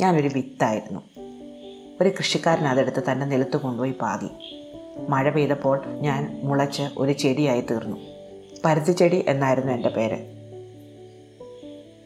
ഞാനൊരു 0.00 0.28
വിത്തായിരുന്നു. 0.34 1.00
ഒരു 2.00 2.08
കൃഷിക്കാരൻ 2.08 2.68
അതെടുത്ത് 2.68 3.02
തന്റെ 3.12 3.26
നിലത്ത് 3.26 3.56
കൊണ്ടുപോയി 3.56 3.94
പാകി. 4.00 4.28
മഴ 5.08 5.30
പെയ്തപ്പോൾ 5.30 5.84
ഞാൻ 5.86 6.40
മുളച്ച് 6.44 6.82
ഒരു 6.98 7.12
ചെടിയായി 7.12 7.60
തീർന്നു. 7.60 7.96
പരുത്തിച്ചെടി 8.64 9.24
എന്നായിരുന്നു 9.28 9.72
എന്റെ 9.72 9.88
പേര്. 9.88 10.18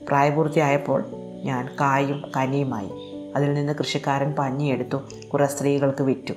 പ്രായപൂർത്തിയായപ്പോൾ 0.08 1.04
ഞാൻ 1.42 1.76
കായും 1.80 2.32
കനിയുമായി. 2.36 2.90
അതിൽ 3.36 3.54
നിന്ന് 3.54 3.72
കൃഷിക്കാരൻ 3.72 4.32
പഞ്ഞിയെടുത്തു 4.32 4.96
കുറേ 5.32 5.46
സ്ത്രീകൾക്ക് 5.46 6.02
വിറ്റു. 6.02 6.34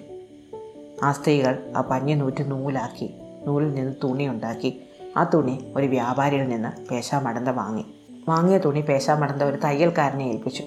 ആ 1.03 1.11
സ്ത്രീകൾ 1.11 1.73
ആ 1.77 1.81
പഞ്ഞി 1.81 2.13
നൂറ്റി 2.13 2.43
നൂലാക്കി 2.43 3.13
നൂലിൽ 3.47 3.73
നിന്ന് 3.73 3.95
തുണി 4.03 4.27
ഉണ്ടാക്കി. 4.27 4.81
ആ 5.17 5.23
തുണി 5.23 5.73
ഒരു 5.75 5.87
വ്യാപാരിയിൽ 5.87 6.47
നിന്ന് 6.47 6.89
പേശാമടന്ത 6.91 7.49
വാങ്ങി. 7.49 7.85
വാങ്ങിയ 8.29 8.57
തുണി 8.57 8.81
പേശാമടന്ത 8.81 9.43
ഒരു 9.43 9.55
തയ്യൽക്കാരനെ 9.55 10.23
ഏൽപ്പിച്ചു. 10.23 10.63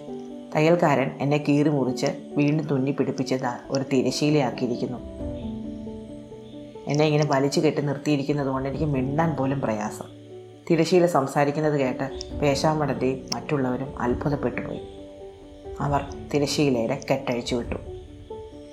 തയ്യൽക്കാരൻ 0.56 1.10
എന്നെ 1.20 1.44
കീറി 1.48 1.68
മുറിച്ച് 1.68 2.06
വീണ്ടും 2.36 2.66
തുന്നി 2.66 2.90
പിടിപ്പിച്ച് 2.90 3.34
ദാ 3.34 3.58
ഒരു 3.70 3.84
തിരശീലയാക്കിയിരിക്കുന്നു. 3.92 4.98
എന്നെ 6.88 7.04
ഇങ്ങനെ 7.04 7.24
വലിച്ചു 7.30 7.60
കെട്ടി 7.60 7.82
നിർത്തിയിരിക്കുന്നത് 7.82 8.46
കൊണ്ട് 8.46 8.68
എനിക്ക് 8.68 8.84
മിണ്ടാൻ 8.84 9.36
പോലും 9.36 9.60
പ്രയാസം. 9.60 10.08
തിരശീല 10.70 11.06
സംസാരിക്കുന്നത് 11.06 11.80
കേട്ട് 11.80 12.38
പേശാമടന്തയും 12.38 13.26
മറ്റുള്ളവരും 13.34 14.02
അത്ഭുതപ്പെട്ടുപോയി 14.02 14.80
അവർ 15.80 16.04
തിരശീലയുടെ 16.34 17.00
കെട്ടഴിച്ചു 17.10 17.54
വിട്ടു. 17.54 17.95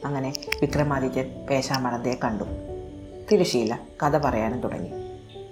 അങ്ങനെ 0.05 0.33
വിക്രമാദിത്യൻ 0.61 1.47
പേശാമടന്തയെ 1.49 2.15
കണ്ടു. 2.23 2.43
തിരുശീല 3.31 3.77
കഥ 4.03 4.17
പറയാനും 4.17 4.61
തുടങ്ങി. 4.61 4.91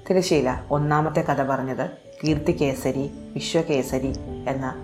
തിരുശീല 0.09 0.55
ഒന്നാമത്തെ 0.71 1.21
കഥ 1.21 1.43
പറഞ്ഞത് 1.43 1.89
കീർത്തികേസരി 2.23 3.11
വിശ്വകേസരി 3.33 4.13
എന്ന 4.47 4.75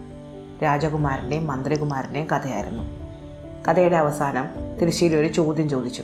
രാജകുമാരന്റെയും 0.64 1.48
മന്ത്രികുമാരന്റെയും 1.48 2.28
കഥയായിരുന്നു. 2.28 2.84
കഥയുടെ 3.68 3.96
അവസാനം 3.96 4.50
തിരുശീല 4.82 5.16
ഒരു 5.16 5.28
ചോദ്യം 5.28 5.70
ചോദിച്ചു 5.70 6.04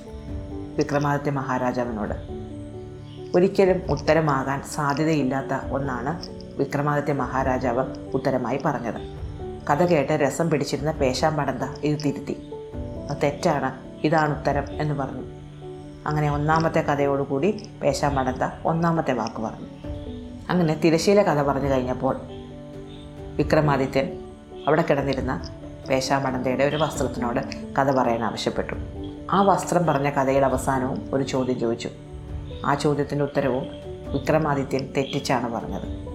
വിക്രമാദിത്യ 0.77 1.31
മഹാരാജാവിനോട്. 1.31 2.43
ഒരിക്കലും 3.37 3.91
ഉത്തരമാകാൻ 3.91 4.61
സാധ്യതയില്ലാത്ത 4.61 5.71
ഒന്നാണ് 5.71 6.23
വിക്രമാദിത്യ 6.57 7.13
മഹാരാജാവ് 7.13 7.95
ഉത്തരമായി 8.13 8.59
പറഞ്ഞത് 8.65 9.23
കഥ 9.69 9.83
കേട്ട് 9.83 10.13
രസം 10.13 10.49
പിടിച്ചിരുന്ന 10.49 10.91
പേശാമ്പടന്ത 10.91 11.63
ഇത് 11.83 11.99
തിരുത്തി. 12.05 12.52
അത് 13.09 13.17
തെറ്റാണ്. 13.23 13.77
ഇതാണ് 14.05 14.39
ഉത്തരം 14.39 14.81
എന്ന് 14.81 14.93
പറഞ്ഞു. 14.93 15.21
അങ്ങനെ 16.07 16.31
ഒന്നാമത്തെ 16.31 16.81
കഥയോടുകൂടി 16.81 17.69
പേശാമ്പടന്ത 17.83 18.49
ഒന്നാമത്തെ 18.65 19.13
വാക്ക് 19.13 19.41
പറഞ്ഞു. 19.41 19.67
അങ്ങനെ 20.49 20.73
തിരശീല 20.73 21.21
കഥ 21.21 21.41
പറഞ്ഞു 21.41 21.69
കഴിഞ്ഞപ്പോൾ 21.69 22.19
വിക്രമാദിത്യൻ 23.35 24.23
അവിടെ 24.67 24.81
കിടന്നിരുന്ന 24.81 25.49
പേശാമടന്തയുടെ 25.89 26.63
ഒരു 26.63 26.75
വസ്ത്രത്തിനോട് 26.75 27.39
കഥ 27.75 27.91
പറയാൻ 27.91 28.23
ആവശ്യപ്പെട്ടു. 28.23 28.73
ആ 29.31 29.41
വസ്ത്രം 29.41 29.85
പറഞ്ഞ 29.85 30.09
കഥയുടെ 30.09 30.45
അവസാനവും 30.45 31.09
ഒരു 31.13 31.23
ചോദ്യം 31.23 31.59
ചോദിച്ചു. 31.59 31.89
ആ 32.65 32.73
ചോദ്യത്തിന്റെ 32.73 33.25
ഉത്തരവും 33.25 33.67
വിക്രമാദിത്യൻ 34.13 34.93
തെറ്റിച്ചാണ് 34.97 35.53
പറഞ്ഞത്. 35.53 36.13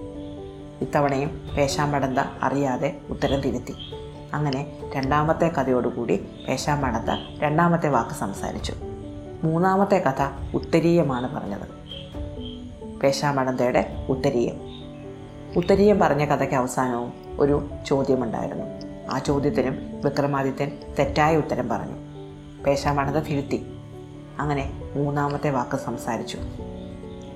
ഇത്തവണയും 0.81 1.49
പേശാമടന്ത 1.57 2.19
അറിയാതെ 2.43 2.97
ഉത്തരം 3.09 3.41
തിരുത്തി. 3.41 3.75
അങ്ങനെ 4.33 4.77
രണ്ടാമത്തെ 4.95 5.47
കഥയോടുകൂടി 5.47 6.25
പേശാമടന്ത 6.47 7.39
രണ്ടാമത്തെ 7.39 7.89
വാക്ക് 7.89 8.09
സംസാരിച്ചു. 8.09 8.73
മൂന്നാമത്തെ 9.43 10.03
കഥ 10.07 10.29
ഉത്തരീയമാണ് 10.55 11.35
പറഞ്ഞത്. 11.35 11.69
പേശാമടന്തയുടെ 12.99 14.05
ഉത്തരീയം. 14.09 14.55
ഉത്തരീയം 15.57 15.99
പറഞ്ഞ 15.99 16.25
കഥയ്ക്ക് 16.25 16.55
അവസാനവും 16.55 17.13
ഒരു 17.39 17.69
ചോദ്യമുണ്ടായിരുന്നു. 17.85 18.65
ആ 19.11 19.19
ചോദ്യത്തിനും 19.19 20.01
വിക്രമാദിത്യൻ 20.05 20.71
തെറ്റായ 20.99 21.37
ഉത്തരം 21.37 21.69
പറഞ്ഞു. 21.69 21.95
പേശാമണത 22.63 23.19
തിരുത്തി. 23.19 23.73
അങ്ങനെ 24.39 24.81
മൂന്നാമത്തെ 24.95 25.49
വാക്ക് 25.49 25.75
സംസാരിച്ചു. 25.75 26.37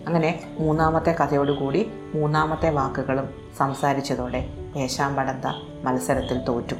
അങ്ങനെ 0.07 0.57
മൂന്നാമത്തെ 0.59 1.15
കഥയോടുകൂടി 1.21 1.91
മൂന്നാമത്തെ 2.15 2.69
വാക്കുകളും 2.69 3.29
സംസാരിച്ചതോടെ 3.57 4.62
പേശാമ്പടന്ത 4.75 5.45
മത്സരത്തിൽ 5.83 6.37
തോറ്റു. 6.37 6.75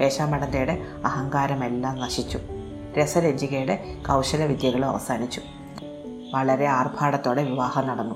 പേശാമ്പടന്തയുടെ 0.00 0.82
അഹങ്കാരമെല്ലാം 1.04 1.98
നശിച്ചു. 1.98 2.38
രസരഞ്ജികയുടെ 2.98 3.96
കൗശലവിദ്യകളും 4.08 4.88
അവസാനിച്ചു. 4.88 5.40
വളരെ 6.34 6.66
ആർഭാടത്തോടെ 6.66 7.44
വിവാഹം 7.44 7.86
നടന്നു. 7.86 8.14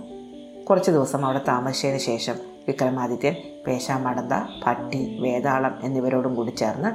കുറച്ച് 0.64 0.90
ദിവസം 0.90 1.26
അവിടെ 1.26 1.40
താമസിച്ചതിന് 1.48 1.98
ശേഷം 1.98 2.35
വിക്രമാദിത്യൻ 2.66 3.37
പേശാമടന്ത 3.66 4.33
ഭട്ടി 4.66 5.18
വേതാളം 5.18 5.79
എന്നിവരോടും 5.83 6.35
കൂടി 6.35 6.50
ചേർന്ന് 6.50 6.90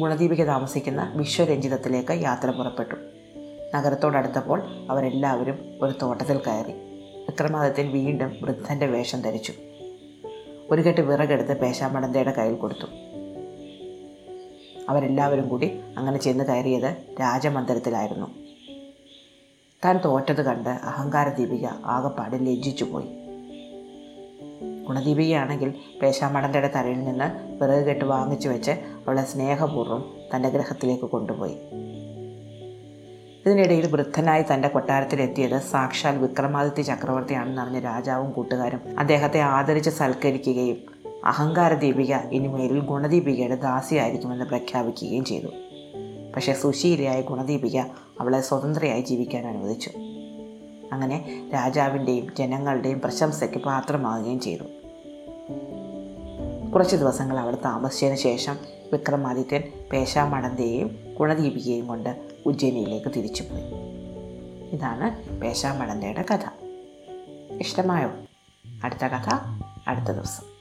ഗുണദീപിക 0.00 0.44
താമസിക്കുന്ന 0.44 1.12
വിശ്വരഞ്ജിതത്തിലേക്ക് 1.16 2.12
യാത്ര 2.12 2.50
പുറപ്പെട്ടു. 2.50 2.94
നഗരത്തോടടുത്തപ്പോൾ 3.74 4.62
അവരെല്ലാവരും 4.90 5.58
ഒരു 5.82 5.94
തോട്ടത്തിൽ 6.02 6.38
കയറി. 6.38 6.72
വിക്രമാദിത്യൻ 7.28 7.92
വീണ്ടും 7.92 8.36
വൃദ്ധന്റെ 8.42 8.86
വേഷം 8.86 9.20
ധരിച്ചു. 9.20 9.52
ഒരു 10.72 10.82
കെട്ട് 10.82 11.00
വിറകെടുത്ത് 11.00 11.60
പേശാമടന്തയുടെ 11.60 12.30
കയ്യിൽ 12.30 12.56
കൊടുത്തു. 12.56 12.86
അവരെല്ലാവരും 14.88 15.48
കൂടി 15.48 15.80
അങ്ങനെ 15.96 16.18
ചെന്ന് 16.18 16.44
കയറിയത് 16.44 16.96
രാജമന്ദിരത്തിലായിരുന്നു. 17.20 18.26
താൻ 19.84 19.98
തോറ്റത് 20.04 20.42
കണ്ട് 20.42 20.68
അഹങ്കാര 20.68 21.28
ദീപിക 21.28 21.66
ആകപ്പാട് 21.66 22.32
ലജ്ജിച്ചു 22.32 22.84
പോയി. 22.84 23.06
ഗുണദീപികയാണെങ്കിൽ 24.86 25.74
പേശാമടന്തയുടെ 26.02 26.70
തലയിൽ 26.76 27.04
നിന്ന് 27.04 27.58
വിറക് 27.64 27.84
കെട്ട് 27.84 28.04
വാങ്ങിച്ചു 28.04 28.48
വെച്ച് 28.48 28.70
അവളെ 28.70 29.24
സ്നേഹപൂർവം 29.24 30.14
തന്റെ 30.36 30.48
ഗ്രഹത്തിലേക്ക് 30.48 31.04
കൊണ്ടുപോയി. 31.04 31.56
ഇതിനിടയിൽ 33.46 33.86
വൃദ്ധനായി 33.86 34.44
തന്റെ 34.54 34.68
കൊട്ടാരത്തിലെത്തിയത് 34.68 35.58
സാക്ഷാൽ 35.58 36.18
വിക്രമാദിത്യ 36.18 36.82
ചക്രവർത്തിയാണെന്നറിഞ്ഞ 36.82 37.80
രാജാവും 37.80 38.30
കൂട്ടുകാരും 38.30 38.80
അദ്ദേഹത്തെ 38.98 39.40
ആദരിച്ച് 39.40 39.90
സൽക്കരിക്കുകയും 39.90 40.76
അഹങ്കാര 41.24 41.74
ദീപിക 41.74 42.14
ഇനിമേലിൽ 42.14 42.80
ഗുണദീപികയുടെ 42.80 43.54
ദാസിയായിരിക്കുമെന്ന് 43.54 44.44
പ്രഖ്യാപിക്കുകയും 44.44 45.24
ചെയ്തു. 45.24 45.46
പക്ഷേ 46.36 46.52
സുശീലയായ 46.52 47.20
ഗുണദീപിക 47.20 47.80
അവളെ 48.20 48.40
സ്വതന്ത്രയായി 48.40 49.00
ജീവിക്കാൻ 49.00 49.46
അനുവദിച്ചു. 49.46 49.90
അങ്ങനെ 50.92 51.48
രാജാവിന്റെയും 51.54 52.26
ജനങ്ങളുടെയും 52.38 53.00
പ്രശംസയ്ക്ക് 53.00 53.58
പാത്രമാവുകയും 53.58 54.40
ചെയ്തു. 54.40 54.64
കുറച്ച് 56.70 56.96
ദിവസങ്ങൾ 56.96 57.38
അവിടെ 57.38 57.56
താമസിച്ചതിന് 57.64 58.16
ശേഷം 58.16 58.56
വിക്രമാദിത്യൻ 58.92 59.62
പേശാമടന്തയെയും 59.92 60.96
ഗുണദീപികയും 61.18 61.86
കൊണ്ട് 61.86 62.31
ഉജ്ജയിനിയിലേക്ക് 62.46 63.08
തിരിച്ചുപോയി. 63.16 63.62
ഇതാണ് 64.72 65.40
പേശാമടന്തയുടെ 65.40 66.22
കഥ. 66.22 66.48
ഇഷ്ടമായോ? 67.60 68.10
അടുത്ത 68.84 69.04
കഥ 69.04 69.34
അടുത്ത 69.88 70.14
ദിവസം. 70.16 70.51